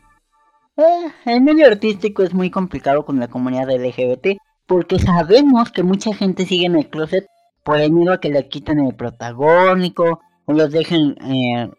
Eh, 0.77 1.12
el 1.25 1.40
medio 1.40 1.68
artístico 1.68 2.22
es 2.22 2.35
muy 2.35 2.51
complicado 2.51 3.07
con 3.07 3.18
la 3.18 3.29
comunidad 3.29 3.70
LGBT 3.70 4.38
porque 4.66 4.99
sabemos 4.99 5.70
que 5.70 5.85
mucha 5.85 6.12
gente 6.12 6.44
sigue 6.44 6.66
en 6.66 6.75
el 6.75 6.90
closet 6.90 7.27
por 7.62 7.79
el 7.79 7.92
miedo 7.92 8.12
a 8.12 8.20
que 8.20 8.29
le 8.29 8.49
quiten 8.49 8.81
el 8.81 8.94
protagónico 8.94 10.20
o 10.44 10.53
los 10.53 10.70
dejen 10.72 11.16
eh, 11.22 11.70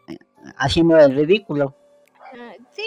haciendo 0.58 0.98
el 0.98 1.14
ridículo. 1.14 1.76
Ah, 2.34 2.54
sí, 2.72 2.84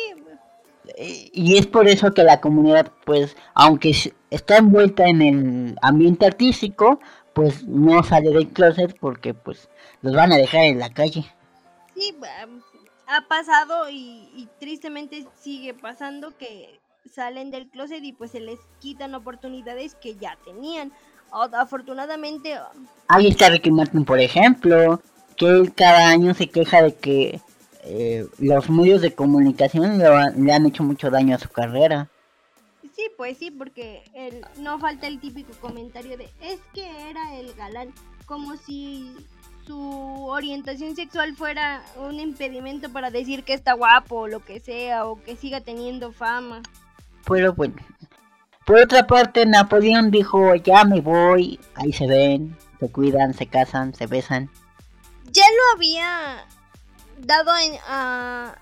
y 0.98 1.56
es 1.56 1.66
por 1.66 1.88
eso 1.88 2.12
que 2.12 2.24
la 2.24 2.40
comunidad, 2.40 2.92
pues, 3.04 3.36
aunque 3.54 3.94
está 4.30 4.56
envuelta 4.56 5.06
en 5.08 5.22
el 5.22 5.76
ambiente 5.82 6.26
artístico, 6.26 7.00
pues 7.34 7.64
no 7.64 8.02
sale 8.02 8.30
del 8.30 8.48
closet 8.48 8.96
porque, 9.00 9.34
pues, 9.34 9.68
los 10.02 10.14
van 10.14 10.32
a 10.32 10.36
dejar 10.36 10.64
en 10.64 10.78
la 10.78 10.90
calle. 10.90 11.24
Sí, 11.94 12.14
ha 13.06 13.26
pasado 13.26 13.90
y, 13.90 14.48
tristemente 14.58 15.26
sigue 15.40 15.74
pasando 15.74 16.36
que 16.36 16.78
salen 17.12 17.50
del 17.50 17.68
closet 17.68 18.02
y 18.04 18.12
pues 18.12 18.30
se 18.30 18.40
les 18.40 18.58
quitan 18.78 19.14
oportunidades 19.14 19.94
que 19.96 20.14
ya 20.16 20.36
tenían. 20.44 20.92
Afortunadamente... 21.32 22.56
Ahí 23.08 23.28
está 23.28 23.48
Ricky 23.48 23.70
Martin, 23.70 24.04
por 24.04 24.20
ejemplo, 24.20 25.00
que 25.36 25.46
él 25.46 25.72
cada 25.74 26.08
año 26.08 26.34
se 26.34 26.48
queja 26.48 26.82
de 26.82 26.94
que 26.94 27.40
eh, 27.84 28.26
los 28.38 28.68
medios 28.68 29.00
de 29.00 29.14
comunicación 29.14 29.98
le, 29.98 30.52
han 30.52 30.66
hecho 30.66 30.82
mucho 30.82 31.10
daño 31.10 31.34
a 31.34 31.38
su 31.38 31.48
carrera. 31.48 32.08
Sí, 33.00 33.10
pues 33.16 33.38
sí, 33.38 33.50
porque 33.50 34.02
no 34.58 34.78
falta 34.78 35.06
el 35.06 35.20
típico 35.20 35.54
comentario 35.54 36.18
de 36.18 36.28
es 36.42 36.60
que 36.74 37.08
era 37.08 37.34
el 37.34 37.54
galán, 37.54 37.94
como 38.26 38.58
si 38.58 39.16
su 39.66 40.26
orientación 40.26 40.94
sexual 40.94 41.34
fuera 41.34 41.82
un 41.96 42.20
impedimento 42.20 42.92
para 42.92 43.10
decir 43.10 43.42
que 43.42 43.54
está 43.54 43.72
guapo 43.72 44.16
o 44.16 44.28
lo 44.28 44.44
que 44.44 44.60
sea, 44.60 45.06
o 45.06 45.18
que 45.22 45.34
siga 45.34 45.62
teniendo 45.62 46.12
fama. 46.12 46.60
Pero 47.26 47.54
bueno, 47.54 47.76
por 48.66 48.76
otra 48.76 49.06
parte, 49.06 49.46
Napoleón 49.46 50.10
dijo, 50.10 50.54
ya 50.56 50.84
me 50.84 51.00
voy, 51.00 51.58
ahí 51.76 51.94
se 51.94 52.06
ven, 52.06 52.54
se 52.80 52.92
cuidan, 52.92 53.32
se 53.32 53.46
casan, 53.46 53.94
se 53.94 54.06
besan. 54.08 54.50
Ya 55.32 55.44
lo 55.56 55.76
había 55.76 56.46
dado 57.16 57.50
a, 57.88 58.58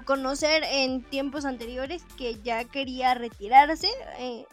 conocer 0.00 0.64
en 0.64 1.02
tiempos 1.02 1.44
anteriores 1.44 2.02
que 2.16 2.40
ya 2.42 2.64
quería 2.64 3.14
retirarse. 3.14 3.88
Eh, 4.18 4.46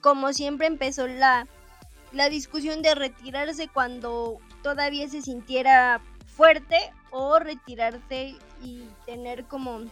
como 0.00 0.32
siempre 0.32 0.66
empezó 0.66 1.06
la, 1.06 1.46
la 2.12 2.28
discusión 2.28 2.82
de 2.82 2.94
retirarse 2.94 3.68
cuando 3.68 4.38
todavía 4.62 5.08
se 5.08 5.22
sintiera 5.22 6.00
fuerte 6.26 6.76
o 7.10 7.38
retirarse 7.38 8.36
y 8.62 8.84
tener 9.06 9.44
como 9.44 9.82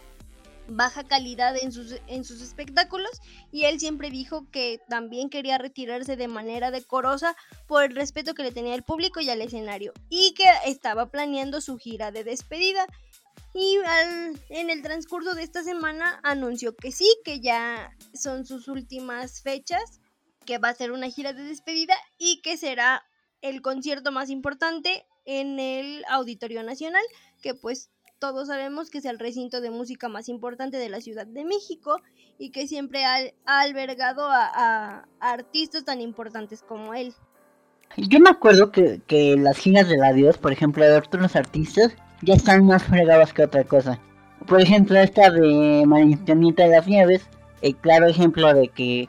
baja 0.67 1.03
calidad 1.03 1.55
en 1.57 1.71
sus, 1.71 1.95
en 2.07 2.23
sus 2.23 2.41
espectáculos 2.41 3.11
y 3.51 3.65
él 3.65 3.79
siempre 3.79 4.09
dijo 4.09 4.45
que 4.51 4.79
también 4.87 5.29
quería 5.29 5.57
retirarse 5.57 6.15
de 6.15 6.27
manera 6.27 6.71
decorosa 6.71 7.35
por 7.67 7.83
el 7.83 7.95
respeto 7.95 8.33
que 8.33 8.43
le 8.43 8.51
tenía 8.51 8.73
al 8.73 8.83
público 8.83 9.19
y 9.19 9.29
al 9.29 9.41
escenario 9.41 9.93
y 10.09 10.33
que 10.33 10.45
estaba 10.65 11.07
planeando 11.07 11.61
su 11.61 11.77
gira 11.77 12.11
de 12.11 12.23
despedida 12.23 12.85
y 13.53 13.77
en 14.49 14.69
el 14.69 14.81
transcurso 14.81 15.35
de 15.35 15.43
esta 15.43 15.63
semana 15.63 16.19
anunció 16.23 16.75
que 16.75 16.91
sí, 16.91 17.07
que 17.25 17.41
ya 17.41 17.95
son 18.13 18.45
sus 18.45 18.67
últimas 18.67 19.41
fechas, 19.41 19.99
que 20.45 20.57
va 20.57 20.69
a 20.69 20.75
ser 20.75 20.91
una 20.91 21.09
gira 21.09 21.33
de 21.33 21.43
despedida 21.43 21.95
y 22.17 22.41
que 22.41 22.57
será 22.57 23.03
el 23.41 23.61
concierto 23.61 24.11
más 24.11 24.29
importante 24.29 25.05
en 25.25 25.59
el 25.59 26.03
Auditorio 26.09 26.63
Nacional, 26.63 27.03
que 27.41 27.53
pues 27.53 27.89
todos 28.19 28.47
sabemos 28.47 28.89
que 28.89 28.99
es 28.99 29.05
el 29.05 29.19
recinto 29.19 29.61
de 29.61 29.71
música 29.71 30.07
más 30.07 30.29
importante 30.29 30.77
de 30.77 30.89
la 30.89 31.01
Ciudad 31.01 31.25
de 31.25 31.43
México 31.43 31.97
y 32.37 32.51
que 32.51 32.67
siempre 32.67 33.03
ha, 33.03 33.17
albergado 33.45 34.27
a, 34.29 35.07
artistas 35.19 35.83
tan 35.85 36.01
importantes 36.01 36.61
como 36.61 36.93
él. 36.93 37.13
Yo 37.97 38.19
me 38.19 38.29
acuerdo 38.29 38.71
que, 38.71 39.01
las 39.37 39.57
giras 39.57 39.89
de 39.89 39.97
la 39.97 40.13
Dios, 40.13 40.37
por 40.37 40.53
ejemplo, 40.53 40.85
de 40.85 40.97
otros 40.97 41.35
artistas, 41.35 41.93
ya 42.21 42.35
están 42.35 42.65
más 42.65 42.83
fregados 42.83 43.33
que 43.33 43.43
otra 43.43 43.63
cosa. 43.63 43.99
Por 44.47 44.61
ejemplo, 44.61 44.99
esta 44.99 45.29
de 45.29 45.83
Marianita 45.85 46.63
de 46.63 46.69
las 46.69 46.87
Nieves, 46.87 47.21
el 47.61 47.75
claro 47.75 48.07
ejemplo 48.07 48.53
de 48.53 48.67
que 48.69 49.07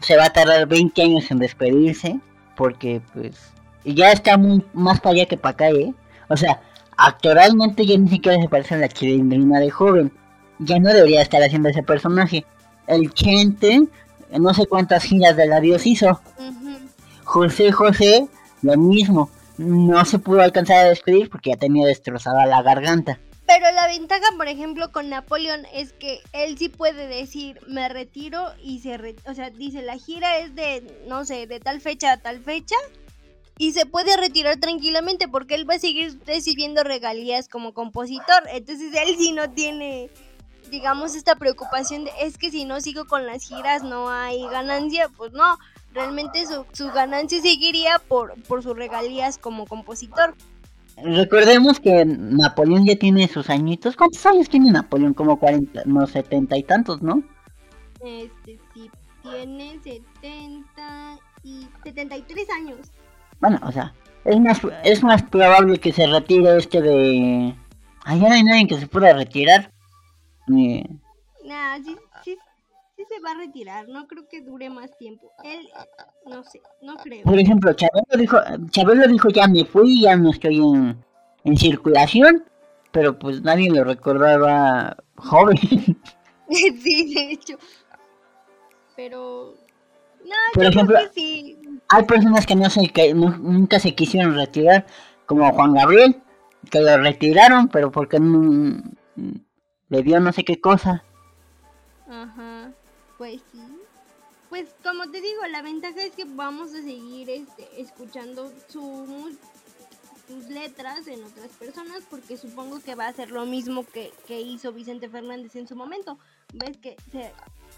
se 0.00 0.16
va 0.16 0.26
a 0.26 0.32
tardar 0.32 0.66
20 0.66 1.02
años 1.02 1.30
en 1.30 1.38
despedirse, 1.38 2.18
porque 2.56 3.00
pues 3.12 3.52
ya 3.84 4.12
está 4.12 4.38
muy 4.38 4.64
más 4.72 5.00
para 5.00 5.14
allá 5.16 5.26
que 5.26 5.36
para 5.36 5.52
acá, 5.52 5.70
¿eh? 5.70 5.92
O 6.28 6.36
sea, 6.36 6.60
Actualmente 7.02 7.86
ya 7.86 7.96
ni 7.96 8.10
siquiera 8.10 8.38
se 8.42 8.48
parece 8.50 8.74
a 8.74 8.78
la 8.78 8.88
chilindrina 8.88 9.58
de 9.58 9.70
joven. 9.70 10.12
Ya 10.58 10.78
no 10.78 10.92
debería 10.92 11.22
estar 11.22 11.42
haciendo 11.42 11.70
ese 11.70 11.82
personaje. 11.82 12.44
El 12.86 13.10
Chente, 13.14 13.84
no 14.38 14.52
sé 14.52 14.66
cuántas 14.66 15.04
giras 15.04 15.34
de 15.34 15.46
la 15.46 15.60
Dios 15.60 15.86
hizo. 15.86 16.20
José 17.24 17.72
José, 17.72 18.28
lo 18.60 18.76
mismo. 18.76 19.30
No 19.60 20.06
se 20.06 20.18
pudo 20.18 20.40
alcanzar 20.40 20.78
a 20.78 20.88
despedir 20.88 21.28
porque 21.28 21.50
ya 21.50 21.56
tenía 21.56 21.86
destrozada 21.86 22.46
la 22.46 22.62
garganta. 22.62 23.20
Pero 23.46 23.70
la 23.72 23.88
ventaja, 23.88 24.24
por 24.38 24.48
ejemplo, 24.48 24.90
con 24.90 25.10
Napoleón 25.10 25.66
es 25.74 25.92
que 25.92 26.20
él 26.32 26.56
sí 26.56 26.70
puede 26.70 27.06
decir, 27.06 27.60
me 27.66 27.88
retiro 27.90 28.54
y 28.62 28.78
se... 28.78 29.16
o 29.26 29.34
sea, 29.34 29.50
dice, 29.50 29.82
la 29.82 29.98
gira 29.98 30.38
es 30.38 30.54
de, 30.54 31.04
no 31.08 31.26
sé, 31.26 31.46
de 31.46 31.60
tal 31.60 31.82
fecha 31.82 32.12
a 32.12 32.16
tal 32.16 32.40
fecha 32.40 32.76
y 33.58 33.72
se 33.72 33.84
puede 33.84 34.16
retirar 34.16 34.56
tranquilamente 34.56 35.28
porque 35.28 35.56
él 35.56 35.68
va 35.68 35.74
a 35.74 35.78
seguir 35.78 36.18
recibiendo 36.26 36.82
regalías 36.82 37.46
como 37.46 37.74
compositor. 37.74 38.42
Entonces 38.50 38.94
él 38.94 39.16
sí 39.18 39.32
no 39.32 39.50
tiene, 39.50 40.08
digamos, 40.70 41.14
esta 41.14 41.34
preocupación 41.36 42.04
de 42.04 42.12
es 42.22 42.38
que 42.38 42.50
si 42.50 42.64
no 42.64 42.80
sigo 42.80 43.04
con 43.04 43.26
las 43.26 43.46
giras 43.46 43.82
no 43.82 44.08
hay 44.08 44.40
ganancia. 44.48 45.10
Pues 45.14 45.32
no, 45.32 45.58
realmente 45.92 46.46
su, 46.46 46.64
su 46.72 46.90
ganancia 46.90 47.40
seguiría 47.40 47.98
por, 47.98 48.40
por 48.44 48.62
sus 48.62 48.76
regalías 48.76 49.38
como 49.38 49.66
compositor. 49.66 50.34
Recordemos 51.02 51.80
que 51.80 52.04
Napoleón 52.04 52.84
ya 52.84 52.96
tiene 52.96 53.26
sus 53.28 53.48
añitos. 53.48 53.96
¿Cuántos 53.96 54.24
años 54.26 54.48
tiene 54.48 54.70
Napoleón? 54.70 55.14
Como 55.14 55.38
40, 55.38 55.82
no, 55.86 56.06
70 56.06 56.56
y 56.58 56.62
tantos, 56.62 57.00
¿no? 57.02 57.22
Este 58.04 58.58
sí, 58.74 58.90
tiene 59.22 59.78
70 59.82 61.18
y 61.42 61.66
73 61.84 62.50
años. 62.50 62.78
Bueno, 63.40 63.58
o 63.62 63.72
sea, 63.72 63.94
es 64.24 64.38
más, 64.40 64.60
es 64.84 65.02
más 65.02 65.22
probable 65.22 65.78
que 65.78 65.92
se 65.92 66.06
retire 66.06 66.56
este 66.58 66.82
de... 66.82 67.54
Ya 68.06 68.16
no 68.16 68.32
hay 68.32 68.42
nadie 68.42 68.66
que 68.66 68.78
se 68.78 68.86
pueda 68.86 69.12
retirar. 69.14 69.72
Eh... 70.54 70.84
Nah, 71.44 71.78
sí 71.82 71.96
se 73.20 73.24
va 73.24 73.32
a 73.32 73.46
retirar, 73.46 73.88
no 73.88 74.06
creo 74.06 74.28
que 74.28 74.42
dure 74.42 74.70
más 74.70 74.96
tiempo. 74.98 75.32
Él, 75.44 75.68
no 76.26 76.42
sé, 76.44 76.60
no 76.82 76.96
creo. 76.96 77.24
Por 77.24 77.38
ejemplo, 77.38 77.72
Chabelo 77.72 78.16
dijo, 78.16 78.38
Chabelo 78.70 79.06
dijo 79.06 79.28
ya 79.28 79.46
me 79.46 79.64
fui, 79.64 80.02
ya 80.02 80.16
no 80.16 80.30
estoy 80.30 80.56
en, 80.58 80.96
en 81.44 81.56
circulación, 81.56 82.44
pero 82.92 83.18
pues 83.18 83.42
nadie 83.42 83.70
lo 83.70 83.84
recordaba 83.84 84.96
joven. 85.16 85.56
sí, 86.48 87.14
de 87.14 87.32
hecho. 87.32 87.58
Pero... 88.96 89.54
No, 90.20 90.36
Por 90.52 90.64
yo 90.64 90.68
ejemplo, 90.68 90.96
creo 90.96 91.08
que 91.08 91.14
sí 91.14 91.60
hay 91.90 92.04
personas 92.04 92.46
que 92.46 92.54
no 92.54 92.70
se 92.70 92.88
que 92.88 93.12
nunca 93.14 93.80
se 93.80 93.94
quisieron 93.94 94.34
retirar, 94.34 94.86
como 95.26 95.52
Juan 95.52 95.74
Gabriel, 95.74 96.22
que 96.70 96.80
lo 96.80 96.96
retiraron, 96.98 97.68
pero 97.68 97.90
porque 97.90 98.18
le 99.88 100.02
dio 100.02 100.20
no 100.20 100.32
sé 100.32 100.44
qué 100.44 100.60
cosa. 100.60 101.04
Ajá. 102.08 102.49
Pues 103.20 103.42
sí. 103.52 103.60
Pues 104.48 104.74
como 104.82 105.10
te 105.10 105.20
digo, 105.20 105.46
la 105.50 105.60
ventaja 105.60 106.02
es 106.02 106.12
que 106.12 106.24
vamos 106.24 106.70
a 106.70 106.80
seguir 106.80 107.28
este, 107.28 107.68
escuchando 107.78 108.50
su, 108.66 109.36
sus 110.26 110.48
letras 110.48 111.06
en 111.06 111.22
otras 111.22 111.50
personas 111.50 112.02
porque 112.08 112.38
supongo 112.38 112.80
que 112.80 112.94
va 112.94 113.08
a 113.08 113.12
ser 113.12 113.30
lo 113.30 113.44
mismo 113.44 113.84
que, 113.84 114.10
que 114.26 114.40
hizo 114.40 114.72
Vicente 114.72 115.10
Fernández 115.10 115.54
en 115.54 115.68
su 115.68 115.76
momento. 115.76 116.18
Ves 116.54 116.78
que 116.78 116.96
se, 117.12 117.30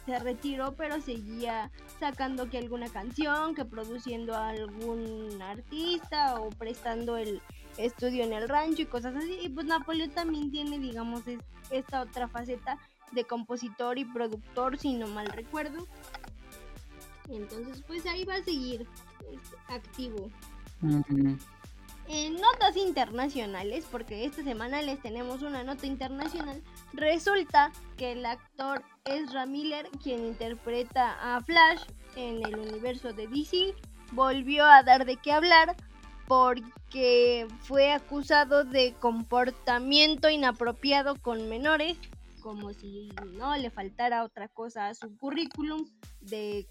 se 0.07 0.18
retiró 0.20 0.76
pero 0.76 1.00
seguía 1.00 1.72
sacando 1.98 2.48
que 2.48 2.59
alguna 2.59 2.88
canción, 2.88 3.57
que 3.57 3.64
produciendo 3.64 4.37
a 4.37 4.50
algún 4.50 5.42
artista 5.42 6.40
o 6.40 6.50
prestando 6.50 7.16
el 7.16 7.42
estudio 7.78 8.22
en 8.22 8.33
el 8.33 8.48
rancho 8.48 8.83
y 8.83 8.87
cosas 8.87 9.16
así. 9.16 9.40
Y 9.42 9.48
pues 9.48 9.66
Napoleón 9.66 10.12
también 10.12 10.52
tiene, 10.52 10.78
digamos, 10.78 11.24
esta 11.72 12.02
otra 12.02 12.28
faceta 12.28 12.78
de 13.12 13.25
compositor 13.25 13.98
y 13.98 14.05
productor, 14.05 14.79
si 14.79 14.94
no 14.94 15.07
mal 15.07 15.27
recuerdo. 15.27 15.87
Entonces, 17.29 17.83
pues 17.87 18.05
ahí 18.07 18.25
va 18.25 18.35
a 18.35 18.42
seguir 18.42 18.87
este, 19.33 19.57
activo. 19.68 20.31
En 22.09 22.35
notas 22.35 22.77
internacionales, 22.77 23.87
porque 23.90 24.25
esta 24.25 24.42
semana 24.42 24.83
les 24.83 25.01
tenemos 25.01 25.42
una 25.42 25.62
nota 25.62 25.87
internacional, 25.87 26.61
resulta 26.92 27.72
que 27.96 28.12
el 28.12 28.27
actor 28.27 28.83
Ezra 29.05 29.46
Miller, 29.46 29.88
quien 30.03 30.27
interpreta 30.27 31.37
a 31.37 31.40
Flash 31.42 31.83
en 32.16 32.44
el 32.44 32.59
universo 32.59 33.12
de 33.12 33.29
DC, 33.29 33.75
volvió 34.12 34.66
a 34.66 34.83
dar 34.83 35.07
de 35.07 35.16
qué 35.16 35.33
hablar 35.33 35.77
porque 36.27 37.46
fue 37.61 37.92
acusado 37.92 38.64
de 38.64 38.94
comportamiento 38.98 40.29
inapropiado 40.29 41.16
con 41.16 41.48
menores, 41.48 41.98
como 42.42 42.72
si 42.72 43.11
no 43.35 43.57
le 43.57 43.70
faltara 43.70 44.24
otra 44.24 44.48
cosa 44.48 44.88
a 44.88 44.94
su 44.94 45.16
currículum 45.16 45.88
de 46.20 46.66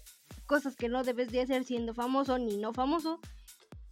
cosas 0.46 0.76
que 0.76 0.88
no 0.88 1.02
debes 1.02 1.32
de 1.32 1.40
hacer 1.40 1.64
siendo 1.64 1.94
famoso 1.94 2.38
ni 2.38 2.56
no 2.58 2.72
famoso. 2.72 3.20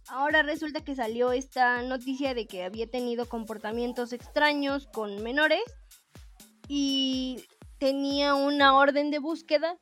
Ahora 0.07 0.43
resulta 0.43 0.83
que 0.83 0.95
salió 0.95 1.31
esta 1.31 1.81
noticia 1.81 2.33
de 2.33 2.45
que 2.45 2.63
había 2.63 2.89
tenido 2.89 3.27
comportamientos 3.27 4.13
extraños 4.13 4.87
con 4.87 5.23
menores 5.23 5.61
y 6.67 7.43
tenía 7.77 8.35
una 8.35 8.77
orden 8.77 9.09
de 9.09 9.19
búsqueda 9.19 9.77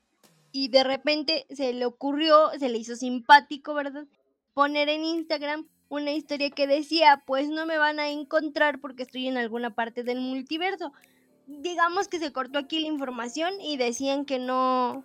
y 0.52 0.70
de 0.70 0.84
repente 0.84 1.46
se 1.50 1.74
le 1.74 1.86
ocurrió, 1.86 2.50
se 2.58 2.70
le 2.70 2.78
hizo 2.78 2.96
simpático, 2.96 3.74
¿verdad? 3.74 4.06
Poner 4.54 4.90
en 4.90 5.04
Instagram 5.04 5.68
una 5.90 6.12
historia 6.12 6.50
que 6.52 6.68
decía, 6.68 7.24
pues 7.26 7.50
no 7.50 7.66
me 7.66 7.78
van 7.78 8.00
a 8.00 8.10
encontrar 8.10 8.80
porque 8.80 9.04
estoy 9.04 9.28
en 9.28 9.38
alguna 9.38 9.74
parte 9.74 10.04
del 10.04 10.20
multiverso. 10.20 10.94
Digamos 11.50 12.08
que 12.08 12.20
se 12.20 12.32
cortó 12.32 12.60
aquí 12.60 12.80
la 12.80 12.88
información 12.88 13.60
y 13.60 13.78
decían 13.78 14.24
que 14.24 14.38
no, 14.38 15.04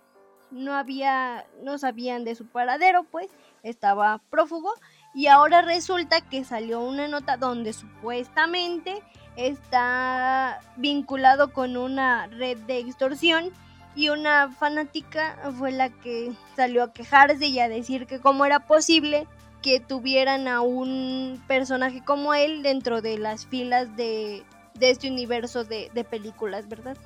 no 0.51 0.75
había, 0.75 1.47
no 1.63 1.79
sabían 1.79 2.23
de 2.23 2.35
su 2.35 2.45
paradero, 2.45 3.03
pues 3.03 3.29
estaba 3.63 4.21
prófugo. 4.29 4.71
Y 5.15 5.25
ahora 5.25 5.63
resulta 5.63 6.21
que 6.21 6.43
salió 6.43 6.81
una 6.81 7.07
nota 7.07 7.37
donde 7.37 7.73
supuestamente 7.73 9.01
está 9.37 10.59
vinculado 10.77 11.51
con 11.51 11.77
una 11.77 12.27
red 12.27 12.57
de 12.59 12.77
extorsión 12.77 13.51
y 13.95 14.09
una 14.09 14.51
fanática 14.51 15.51
fue 15.57 15.71
la 15.71 15.89
que 15.89 16.31
salió 16.55 16.83
a 16.83 16.93
quejarse 16.93 17.47
y 17.47 17.59
a 17.59 17.69
decir 17.69 18.05
que 18.05 18.19
cómo 18.19 18.45
era 18.45 18.67
posible 18.67 19.27
que 19.61 19.79
tuvieran 19.79 20.47
a 20.47 20.61
un 20.61 21.41
personaje 21.47 22.03
como 22.03 22.35
él 22.35 22.61
dentro 22.61 23.01
de 23.01 23.17
las 23.17 23.47
filas 23.47 23.95
de, 23.95 24.43
este 24.79 25.09
universo 25.09 25.63
de, 25.63 25.89
de 25.93 26.03
películas, 26.03 26.67
¿verdad? 26.67 26.97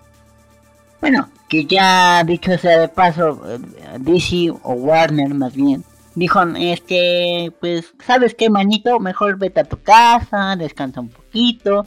Bueno, 1.01 1.29
que 1.47 1.65
ya 1.65 2.23
dicho 2.23 2.57
sea 2.57 2.81
de 2.81 2.89
paso, 2.89 3.41
eh, 3.47 3.59
DC 3.99 4.51
o 4.63 4.73
Warner 4.73 5.33
más 5.33 5.55
bien, 5.55 5.83
dijo, 6.15 6.41
este, 6.57 7.53
pues, 7.59 7.93
¿sabes 8.05 8.35
qué, 8.35 8.49
manito? 8.49 8.99
Mejor 8.99 9.37
vete 9.37 9.61
a 9.61 9.63
tu 9.63 9.81
casa, 9.81 10.55
descansa 10.57 10.99
un 10.99 11.09
poquito 11.09 11.85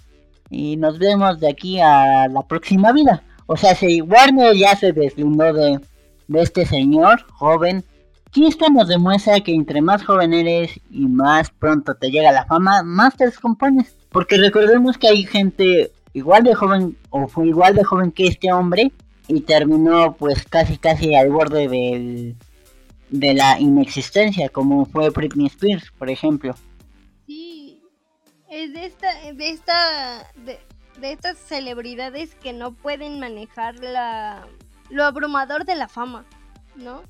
y 0.48 0.76
nos 0.76 0.98
vemos 0.98 1.40
de 1.40 1.50
aquí 1.50 1.80
a 1.80 2.26
la 2.28 2.42
próxima 2.42 2.92
vida. 2.92 3.22
O 3.46 3.56
sea, 3.56 3.74
si 3.74 4.00
Warner 4.00 4.56
ya 4.56 4.76
se 4.76 4.92
deslindó 4.92 5.52
de, 5.52 5.80
de 6.28 6.40
este 6.40 6.64
señor 6.64 7.22
joven, 7.32 7.84
si 8.32 8.46
esto 8.46 8.70
nos 8.70 8.88
demuestra 8.88 9.40
que 9.40 9.54
entre 9.54 9.82
más 9.82 10.04
joven 10.04 10.32
eres 10.32 10.80
y 10.90 11.06
más 11.06 11.50
pronto 11.50 11.94
te 11.94 12.10
llega 12.10 12.32
la 12.32 12.46
fama, 12.46 12.82
más 12.82 13.14
te 13.14 13.26
descompones. 13.26 13.94
Porque 14.12 14.36
recordemos 14.36 14.98
que 14.98 15.08
hay 15.08 15.24
gente 15.24 15.90
igual 16.12 16.44
de 16.44 16.54
joven 16.54 16.96
o 17.10 17.26
fue 17.28 17.48
igual 17.48 17.74
de 17.74 17.84
joven 17.84 18.12
que 18.12 18.26
este 18.26 18.52
hombre 18.52 18.92
y 19.28 19.40
terminó 19.40 20.14
pues 20.14 20.44
casi 20.44 20.76
casi 20.76 21.14
al 21.14 21.30
borde 21.30 21.68
del, 21.68 22.36
de 23.08 23.34
la 23.34 23.58
inexistencia 23.58 24.48
como 24.48 24.84
fue 24.86 25.10
Britney 25.10 25.46
Spears 25.46 25.90
por 25.98 26.10
ejemplo. 26.10 26.54
Sí 27.26 27.80
es 28.50 28.72
de 28.72 28.84
esta 28.84 29.32
de 29.32 29.50
esta 29.50 30.32
de, 30.44 30.58
estas 31.02 31.38
celebridades 31.38 32.34
que 32.34 32.52
no 32.52 32.72
pueden 32.72 33.18
manejar 33.18 33.78
la 33.80 34.46
lo 34.90 35.04
abrumador 35.04 35.64
de 35.64 35.74
la 35.74 35.88
fama 35.88 36.24
no 36.76 37.02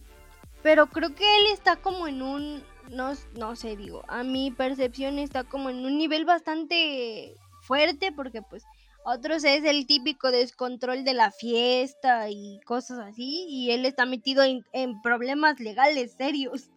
pero 0.62 0.86
creo 0.86 1.14
que 1.14 1.24
él 1.24 1.46
está 1.52 1.76
como 1.76 2.06
en 2.06 2.22
un 2.22 2.62
no, 2.92 3.12
no 3.38 3.56
sé 3.56 3.76
digo 3.76 4.02
a 4.08 4.22
mi 4.22 4.50
percepción 4.50 5.18
está 5.18 5.44
como 5.44 5.70
en 5.70 5.84
un 5.84 5.98
nivel 5.98 6.24
bastante 6.24 7.34
fuerte 7.62 8.12
porque 8.12 8.42
pues 8.42 8.64
otros 9.04 9.42
es 9.42 9.64
el 9.64 9.86
típico 9.86 10.30
descontrol 10.30 11.04
de 11.04 11.14
la 11.14 11.32
fiesta 11.32 12.30
y 12.30 12.60
cosas 12.64 13.00
así. 13.00 13.46
Y 13.48 13.72
él 13.72 13.84
está 13.84 14.06
metido 14.06 14.44
en, 14.44 15.02
problemas 15.02 15.58
legales 15.58 16.12
serios. 16.12 16.70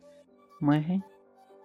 Muy 0.60 0.80
bien. 0.80 1.04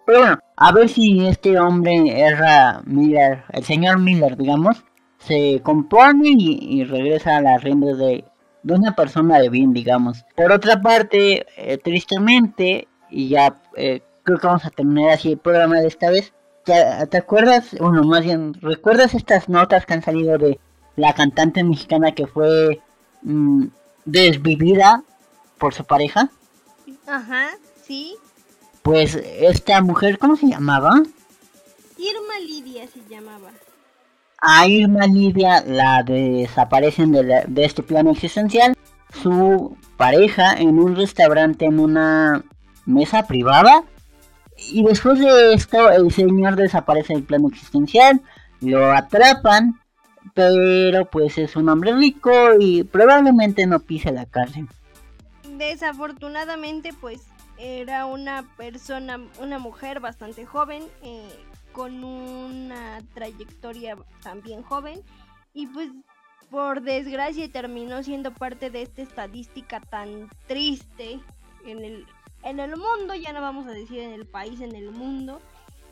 Pero 0.05 0.19
bueno, 0.19 0.39
a 0.57 0.71
ver 0.71 0.89
si 0.89 1.25
este 1.25 1.59
hombre 1.59 2.19
era 2.19 2.81
Miller, 2.85 3.43
el 3.53 3.63
señor 3.63 3.99
Miller, 3.99 4.35
digamos, 4.37 4.83
se 5.19 5.61
compone 5.63 6.33
y, 6.37 6.83
regresa 6.83 7.37
a 7.37 7.41
la 7.41 7.57
rienda 7.57 7.93
de, 7.93 8.23
de, 8.63 8.73
una 8.73 8.95
persona 8.95 9.39
de 9.39 9.49
bien, 9.49 9.73
digamos. 9.73 10.25
Por 10.35 10.51
otra 10.51 10.81
parte, 10.81 11.45
eh, 11.55 11.77
tristemente, 11.77 12.87
y 13.09 13.29
ya 13.29 13.61
eh, 13.77 14.01
creo 14.23 14.37
que 14.37 14.47
vamos 14.47 14.65
a 14.65 14.69
terminar 14.69 15.11
así 15.11 15.33
el 15.33 15.37
programa 15.37 15.79
de 15.79 15.87
esta 15.87 16.09
vez, 16.09 16.33
¿Te, 16.63 17.17
acuerdas, 17.17 17.75
bueno, 17.79 18.03
más 18.03 18.23
bien, 18.23 18.53
recuerdas 18.61 19.15
estas 19.15 19.49
notas 19.49 19.85
que 19.85 19.93
han 19.93 20.03
salido 20.03 20.37
de 20.37 20.59
la 20.95 21.13
cantante 21.13 21.63
mexicana 21.63 22.13
que 22.13 22.27
fue 22.27 22.79
mm, 23.23 23.65
desvivida 24.05 25.03
por 25.57 25.73
su 25.73 25.83
pareja? 25.83 26.29
Ajá, 27.07 27.49
sí. 27.83 28.15
Pues 28.83 29.15
esta 29.15 29.81
mujer, 29.81 30.19
¿cómo 30.19 30.35
se 30.35 30.47
llamaba? 30.47 31.01
Irma 31.97 32.39
Lidia 32.45 32.87
se 32.87 32.99
llamaba. 33.09 33.49
A 34.39 34.67
Irma 34.67 35.07
Lidia 35.07 35.63
la 35.65 36.03
desaparecen 36.03 37.11
de, 37.11 37.43
de 37.47 37.65
este 37.65 37.81
plano 37.81 38.11
existencial. 38.11 38.77
Su 39.23 39.77
pareja 39.97 40.53
en 40.53 40.77
un 40.77 40.95
restaurante 40.95 41.65
en 41.65 41.79
una 41.79 42.43
mesa 42.85 43.25
privada 43.27 43.83
y 44.69 44.83
después 44.83 45.19
de 45.19 45.53
esto, 45.53 45.89
el 45.89 46.11
señor 46.11 46.55
desaparece 46.55 47.13
del 47.13 47.23
plano 47.23 47.47
existencial, 47.49 48.21
lo 48.61 48.91
atrapan, 48.91 49.79
pero 50.33 51.05
pues 51.05 51.37
es 51.37 51.55
un 51.55 51.69
hombre 51.69 51.93
rico 51.93 52.31
y 52.59 52.83
probablemente 52.83 53.65
no 53.65 53.79
pise 53.79 54.11
la 54.11 54.25
cárcel. 54.25 54.67
Desafortunadamente, 55.57 56.93
pues 56.93 57.21
era 57.57 58.05
una 58.05 58.43
persona, 58.57 59.19
una 59.39 59.59
mujer 59.59 59.99
bastante 59.99 60.45
joven, 60.45 60.83
eh, 61.03 61.29
con 61.71 62.03
una 62.03 62.99
trayectoria 63.13 63.97
también 64.23 64.61
joven, 64.61 65.01
y 65.53 65.67
pues 65.67 65.89
por 66.49 66.81
desgracia 66.81 67.49
terminó 67.51 68.03
siendo 68.03 68.31
parte 68.33 68.69
de 68.69 68.81
esta 68.81 69.01
estadística 69.01 69.79
tan 69.79 70.29
triste 70.47 71.19
en 71.65 71.85
el 71.85 72.05
en 72.43 72.59
el 72.59 72.75
mundo, 72.77 73.15
ya 73.15 73.33
no 73.33 73.41
vamos 73.41 73.67
a 73.67 73.71
decir 73.71 73.99
en 73.99 74.11
el 74.11 74.25
país, 74.25 74.61
en 74.61 74.75
el 74.75 74.91
mundo. 74.91 75.41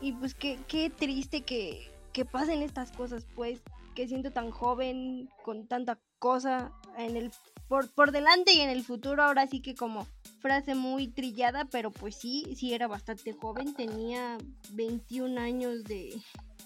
Y 0.01 0.13
pues 0.13 0.33
qué, 0.33 0.59
qué 0.67 0.89
triste 0.89 1.41
que, 1.41 1.91
que 2.13 2.25
pasen 2.25 2.61
estas 2.61 2.91
cosas, 2.91 3.25
pues, 3.35 3.61
que 3.95 4.07
siento 4.07 4.31
tan 4.31 4.51
joven, 4.51 5.29
con 5.43 5.67
tanta 5.67 5.99
cosa 6.19 6.71
en 6.97 7.17
el 7.17 7.31
por, 7.67 7.89
por 7.91 8.11
delante 8.11 8.53
y 8.53 8.61
en 8.61 8.69
el 8.69 8.83
futuro, 8.83 9.23
ahora 9.23 9.47
sí 9.47 9.61
que 9.61 9.75
como 9.75 10.07
frase 10.39 10.73
muy 10.73 11.07
trillada, 11.07 11.65
pero 11.65 11.91
pues 11.91 12.15
sí, 12.15 12.55
sí 12.55 12.73
era 12.73 12.87
bastante 12.87 13.33
joven, 13.33 13.75
tenía 13.75 14.37
21 14.71 15.39
años 15.39 15.83
de, 15.83 16.19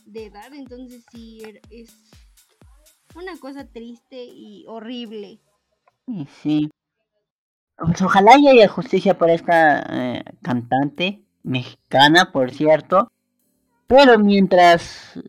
de 0.06 0.26
edad, 0.28 0.54
entonces 0.54 1.04
sí 1.12 1.42
es 1.70 1.94
una 3.16 3.38
cosa 3.38 3.68
triste 3.68 4.24
y 4.24 4.66
horrible. 4.68 5.40
Sí, 6.42 6.70
pues 7.78 8.02
ojalá 8.02 8.34
haya 8.36 8.68
justicia 8.68 9.18
para 9.18 9.34
esta 9.34 9.84
eh, 9.90 10.24
cantante 10.42 11.24
mexicana, 11.44 12.32
por 12.32 12.52
cierto. 12.52 13.12
Pero 13.88 14.18
mientras 14.18 15.20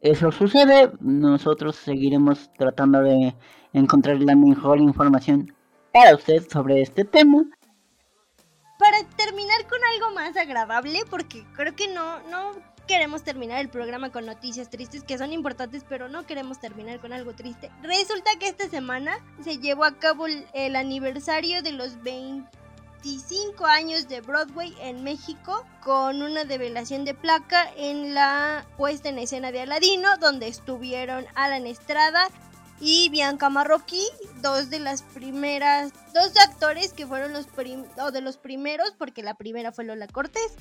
eso 0.00 0.32
sucede, 0.32 0.90
nosotros 1.00 1.76
seguiremos 1.76 2.50
tratando 2.54 3.02
de 3.02 3.34
encontrar 3.72 4.20
la 4.20 4.34
mejor 4.34 4.78
información 4.78 5.54
para 5.92 6.14
usted 6.14 6.48
sobre 6.48 6.80
este 6.80 7.04
tema. 7.04 7.44
Para 8.78 9.04
terminar 9.16 9.66
con 9.68 9.78
algo 9.94 10.14
más 10.14 10.36
agradable, 10.36 11.00
porque 11.10 11.44
creo 11.54 11.76
que 11.76 11.88
no, 11.88 12.20
no 12.30 12.52
queremos 12.90 13.22
terminar 13.22 13.60
el 13.60 13.68
programa 13.68 14.10
con 14.10 14.26
noticias 14.26 14.68
tristes 14.68 15.04
que 15.04 15.16
son 15.16 15.32
importantes, 15.32 15.84
pero 15.88 16.08
no 16.08 16.26
queremos 16.26 16.58
terminar 16.58 16.98
con 16.98 17.12
algo 17.12 17.32
triste. 17.34 17.70
Resulta 17.82 18.32
que 18.40 18.48
esta 18.48 18.68
semana 18.68 19.16
se 19.44 19.58
llevó 19.58 19.84
a 19.84 19.96
cabo 19.96 20.26
el, 20.26 20.74
aniversario 20.74 21.62
de 21.62 21.70
los 21.70 22.02
25 22.02 23.64
años 23.64 24.08
de 24.08 24.20
Broadway 24.22 24.74
en 24.80 25.04
México 25.04 25.64
con 25.84 26.20
una 26.20 26.42
develación 26.42 27.04
de 27.04 27.14
placa 27.14 27.70
en 27.76 28.12
la 28.12 28.66
puesta 28.76 29.08
en 29.08 29.20
escena 29.20 29.52
de 29.52 29.60
Aladino, 29.60 30.16
donde 30.16 30.48
estuvieron 30.48 31.26
Alan 31.36 31.68
Estrada 31.68 32.26
y 32.80 33.08
Bianca 33.10 33.50
Marroquí, 33.50 34.04
dos 34.42 34.68
de 34.68 34.80
las 34.80 35.02
primeras, 35.02 35.92
dos 36.12 36.32
actores 36.44 36.92
que 36.92 37.06
fueron 37.06 37.32
los 37.34 37.46
o 38.02 38.10
de 38.10 38.20
los 38.20 38.36
primeros, 38.36 38.94
porque 38.98 39.22
la 39.22 39.34
primera 39.34 39.70
fue 39.70 39.84
Lola 39.84 40.08
Cortés, 40.08 40.56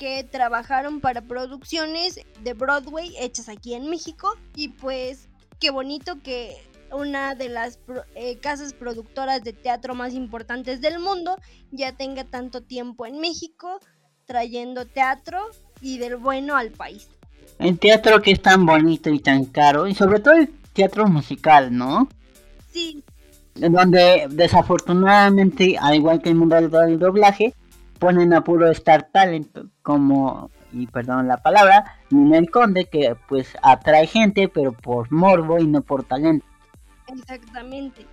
que 0.00 0.24
trabajaron 0.24 1.00
para 1.00 1.20
producciones 1.20 2.20
de 2.42 2.54
Broadway 2.54 3.14
hechas 3.20 3.50
aquí 3.50 3.74
en 3.74 3.90
México. 3.90 4.32
Y 4.56 4.68
pues 4.68 5.28
qué 5.60 5.70
bonito 5.70 6.22
que 6.22 6.56
una 6.90 7.34
de 7.34 7.50
las 7.50 7.78
eh, 8.14 8.38
casas 8.38 8.72
productoras 8.72 9.44
de 9.44 9.52
teatro 9.52 9.94
más 9.94 10.14
importantes 10.14 10.80
del 10.80 11.00
mundo 11.00 11.36
ya 11.70 11.92
tenga 11.92 12.24
tanto 12.24 12.62
tiempo 12.62 13.04
en 13.04 13.20
México 13.20 13.78
trayendo 14.24 14.86
teatro 14.86 15.38
y 15.82 15.98
del 15.98 16.16
bueno 16.16 16.56
al 16.56 16.70
país. 16.70 17.06
El 17.58 17.78
teatro 17.78 18.22
que 18.22 18.30
es 18.30 18.40
tan 18.40 18.64
bonito 18.64 19.10
y 19.10 19.18
tan 19.18 19.44
caro, 19.44 19.86
y 19.86 19.94
sobre 19.94 20.20
todo 20.20 20.32
el 20.32 20.48
teatro 20.72 21.08
musical, 21.08 21.76
¿no? 21.76 22.08
Sí. 22.72 23.04
Donde 23.54 24.28
desafortunadamente, 24.30 25.76
al 25.78 25.96
igual 25.96 26.22
que 26.22 26.30
el 26.30 26.36
mundo 26.36 26.56
del 26.56 26.98
doblaje, 26.98 27.52
ponen 28.00 28.32
a 28.32 28.42
puro 28.42 28.68
Star 28.70 29.08
Talent 29.12 29.56
como, 29.82 30.50
y 30.72 30.88
perdón 30.88 31.28
la 31.28 31.36
palabra, 31.36 31.98
Ninel 32.10 32.50
Conde, 32.50 32.86
que 32.86 33.14
pues 33.28 33.56
atrae 33.62 34.08
gente, 34.08 34.48
pero 34.48 34.72
por 34.72 35.12
morbo 35.12 35.60
y 35.60 35.66
no 35.68 35.82
por 35.82 36.02
talento. 36.02 36.44
Exactamente. 37.06 38.06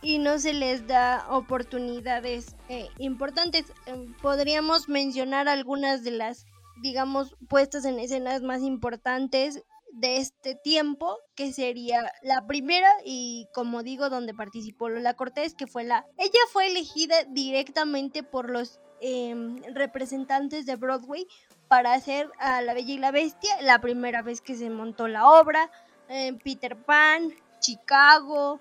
Y 0.00 0.18
no 0.18 0.38
se 0.38 0.54
les 0.54 0.86
da 0.86 1.26
oportunidades 1.28 2.54
eh, 2.68 2.88
importantes. 2.98 3.72
Em, 3.86 4.14
podríamos 4.22 4.88
mencionar 4.88 5.48
algunas 5.48 6.04
de 6.04 6.12
las, 6.12 6.46
digamos, 6.80 7.34
puestas 7.48 7.84
en 7.84 7.98
escenas 7.98 8.42
más 8.42 8.62
importantes 8.62 9.64
de 9.96 10.18
este 10.18 10.54
tiempo, 10.54 11.16
que 11.34 11.52
sería 11.52 12.12
la 12.22 12.46
primera 12.46 12.88
y 13.04 13.48
como 13.54 13.82
digo, 13.82 14.10
donde 14.10 14.34
participó 14.34 14.90
Lola 14.90 15.14
Cortés, 15.14 15.54
que 15.54 15.66
fue 15.66 15.84
la... 15.84 16.04
Ella 16.18 16.38
fue 16.52 16.66
elegida 16.66 17.16
directamente 17.30 18.22
por 18.22 18.50
los 18.50 18.78
em, 19.00 19.62
representantes 19.74 20.66
de 20.66 20.76
Broadway 20.76 21.26
para 21.68 21.94
hacer 21.94 22.30
a 22.38 22.60
La 22.60 22.74
Bella 22.74 22.92
y 22.92 22.98
la 22.98 23.10
Bestia, 23.10 23.50
la 23.62 23.80
primera 23.80 24.20
vez 24.20 24.42
que 24.42 24.54
se 24.54 24.68
montó 24.68 25.08
la 25.08 25.28
obra, 25.28 25.70
em, 26.08 26.38
Peter 26.38 26.76
Pan, 26.76 27.30
Chicago, 27.60 28.60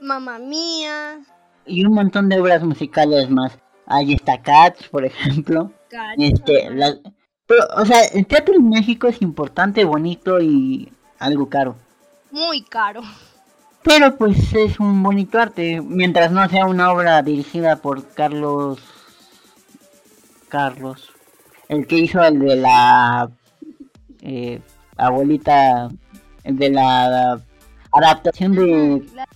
Mamma 0.00 0.38
Mía. 0.38 1.20
Y 1.66 1.84
un 1.84 1.94
montón 1.94 2.28
de 2.28 2.40
obras 2.40 2.62
musicales 2.62 3.28
más. 3.28 3.58
Ahí 3.86 4.12
está 4.12 4.40
Cats, 4.40 4.88
por 4.88 5.04
ejemplo. 5.04 5.72
este, 6.16 6.70
la, 6.70 6.96
pero, 7.50 7.66
o 7.82 7.84
sea, 7.84 8.04
el 8.04 8.28
teatro 8.28 8.54
en 8.54 8.68
México 8.68 9.08
es 9.08 9.20
importante, 9.22 9.84
bonito 9.84 10.40
y 10.40 10.92
algo 11.18 11.48
caro. 11.48 11.74
Muy 12.30 12.62
caro. 12.62 13.02
Pero 13.82 14.16
pues 14.16 14.52
es 14.54 14.78
un 14.78 15.02
bonito 15.02 15.36
arte, 15.36 15.80
mientras 15.80 16.30
no 16.30 16.48
sea 16.48 16.66
una 16.66 16.92
obra 16.92 17.20
dirigida 17.22 17.74
por 17.82 18.06
Carlos... 18.10 18.78
Carlos. 20.48 21.10
El 21.68 21.88
que 21.88 21.98
hizo 21.98 22.22
el 22.22 22.38
de 22.38 22.54
la... 22.54 23.28
Eh, 24.20 24.62
abuelita... 24.96 25.90
El 26.44 26.56
de 26.56 26.70
la 26.70 27.40
adaptación 27.90 28.52
de... 28.52 29.02
La, 29.12 29.26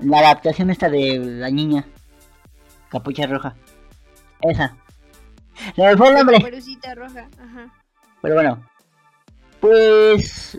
la 0.00 0.18
adaptación 0.18 0.70
esta 0.70 0.90
de 0.90 1.20
la 1.20 1.50
niña. 1.50 1.86
Capucha 2.88 3.28
roja. 3.28 3.54
Esa. 4.40 4.76
Se 5.76 5.82
me 5.82 5.96
fue 5.96 6.08
el 6.08 6.14
nombre. 6.14 6.38
roja, 6.94 7.28
ajá. 7.40 7.72
Pero 8.20 8.34
bueno. 8.34 8.66
Pues. 9.60 10.58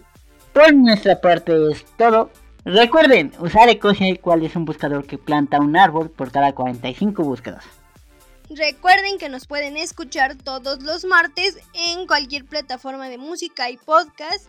Por 0.53 0.73
nuestra 0.73 1.19
parte 1.19 1.71
es 1.71 1.83
todo. 1.97 2.29
Recuerden 2.63 3.33
usar 3.39 3.67
Ecosia, 3.69 4.15
cual 4.21 4.45
es 4.45 4.55
un 4.55 4.65
buscador 4.65 5.05
que 5.05 5.17
planta 5.17 5.59
un 5.59 5.75
árbol 5.75 6.09
por 6.09 6.31
cada 6.31 6.53
45 6.53 7.23
búsquedas. 7.23 7.65
Recuerden 8.49 9.17
que 9.17 9.29
nos 9.29 9.47
pueden 9.47 9.77
escuchar 9.77 10.35
todos 10.35 10.83
los 10.83 11.05
martes 11.05 11.57
en 11.73 12.05
cualquier 12.05 12.45
plataforma 12.45 13.09
de 13.09 13.17
música 13.17 13.69
y 13.69 13.77
podcast 13.77 14.47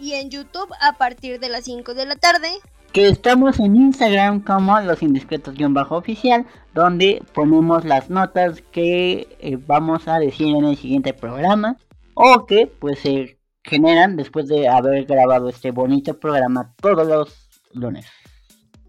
y 0.00 0.14
en 0.14 0.30
YouTube 0.30 0.70
a 0.80 0.98
partir 0.98 1.38
de 1.38 1.48
las 1.48 1.64
5 1.64 1.94
de 1.94 2.06
la 2.06 2.16
tarde 2.16 2.48
que 2.92 3.08
estamos 3.08 3.58
en 3.58 3.76
Instagram 3.76 4.40
como 4.42 4.80
los 4.80 5.02
indiscretos-oficial, 5.02 6.46
donde 6.74 7.22
ponemos 7.34 7.84
las 7.84 8.10
notas 8.10 8.62
que 8.72 9.28
eh, 9.40 9.58
vamos 9.66 10.08
a 10.08 10.18
decir 10.18 10.54
en 10.54 10.64
el 10.64 10.76
siguiente 10.76 11.12
programa 11.12 11.76
o 12.14 12.46
que 12.46 12.66
pues 12.66 13.00
se 13.00 13.38
generan 13.62 14.16
después 14.16 14.48
de 14.48 14.68
haber 14.68 15.04
grabado 15.04 15.48
este 15.48 15.70
bonito 15.70 16.18
programa 16.18 16.74
todos 16.80 17.06
los 17.06 17.48
lunes. 17.72 18.06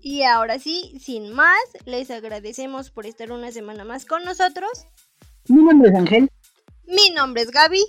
Y 0.02 0.24
ahora 0.24 0.60
sí, 0.60 0.98
sin 1.00 1.34
más, 1.34 1.58
les 1.86 2.10
agradecemos 2.12 2.92
por 2.92 3.06
estar 3.06 3.32
una 3.32 3.52
semana 3.52 3.84
más 3.84 4.06
con 4.06 4.24
nosotros. 4.24 4.70
Mi 5.50 5.64
nombre 5.64 5.90
es 5.90 5.96
Ángel. 5.96 6.30
Mi 6.86 7.10
nombre 7.14 7.42
es 7.42 7.52
Gaby. 7.52 7.84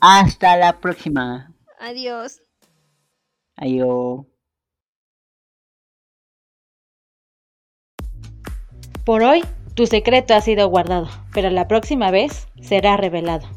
Hasta 0.00 0.56
la 0.56 0.80
próxima. 0.80 1.54
Adiós. 1.78 2.40
Adiós. 3.56 4.31
Por 9.04 9.24
hoy, 9.24 9.42
tu 9.74 9.86
secreto 9.86 10.32
ha 10.32 10.40
sido 10.40 10.68
guardado, 10.68 11.08
pero 11.34 11.50
la 11.50 11.66
próxima 11.66 12.12
vez 12.12 12.46
será 12.60 12.96
revelado. 12.96 13.48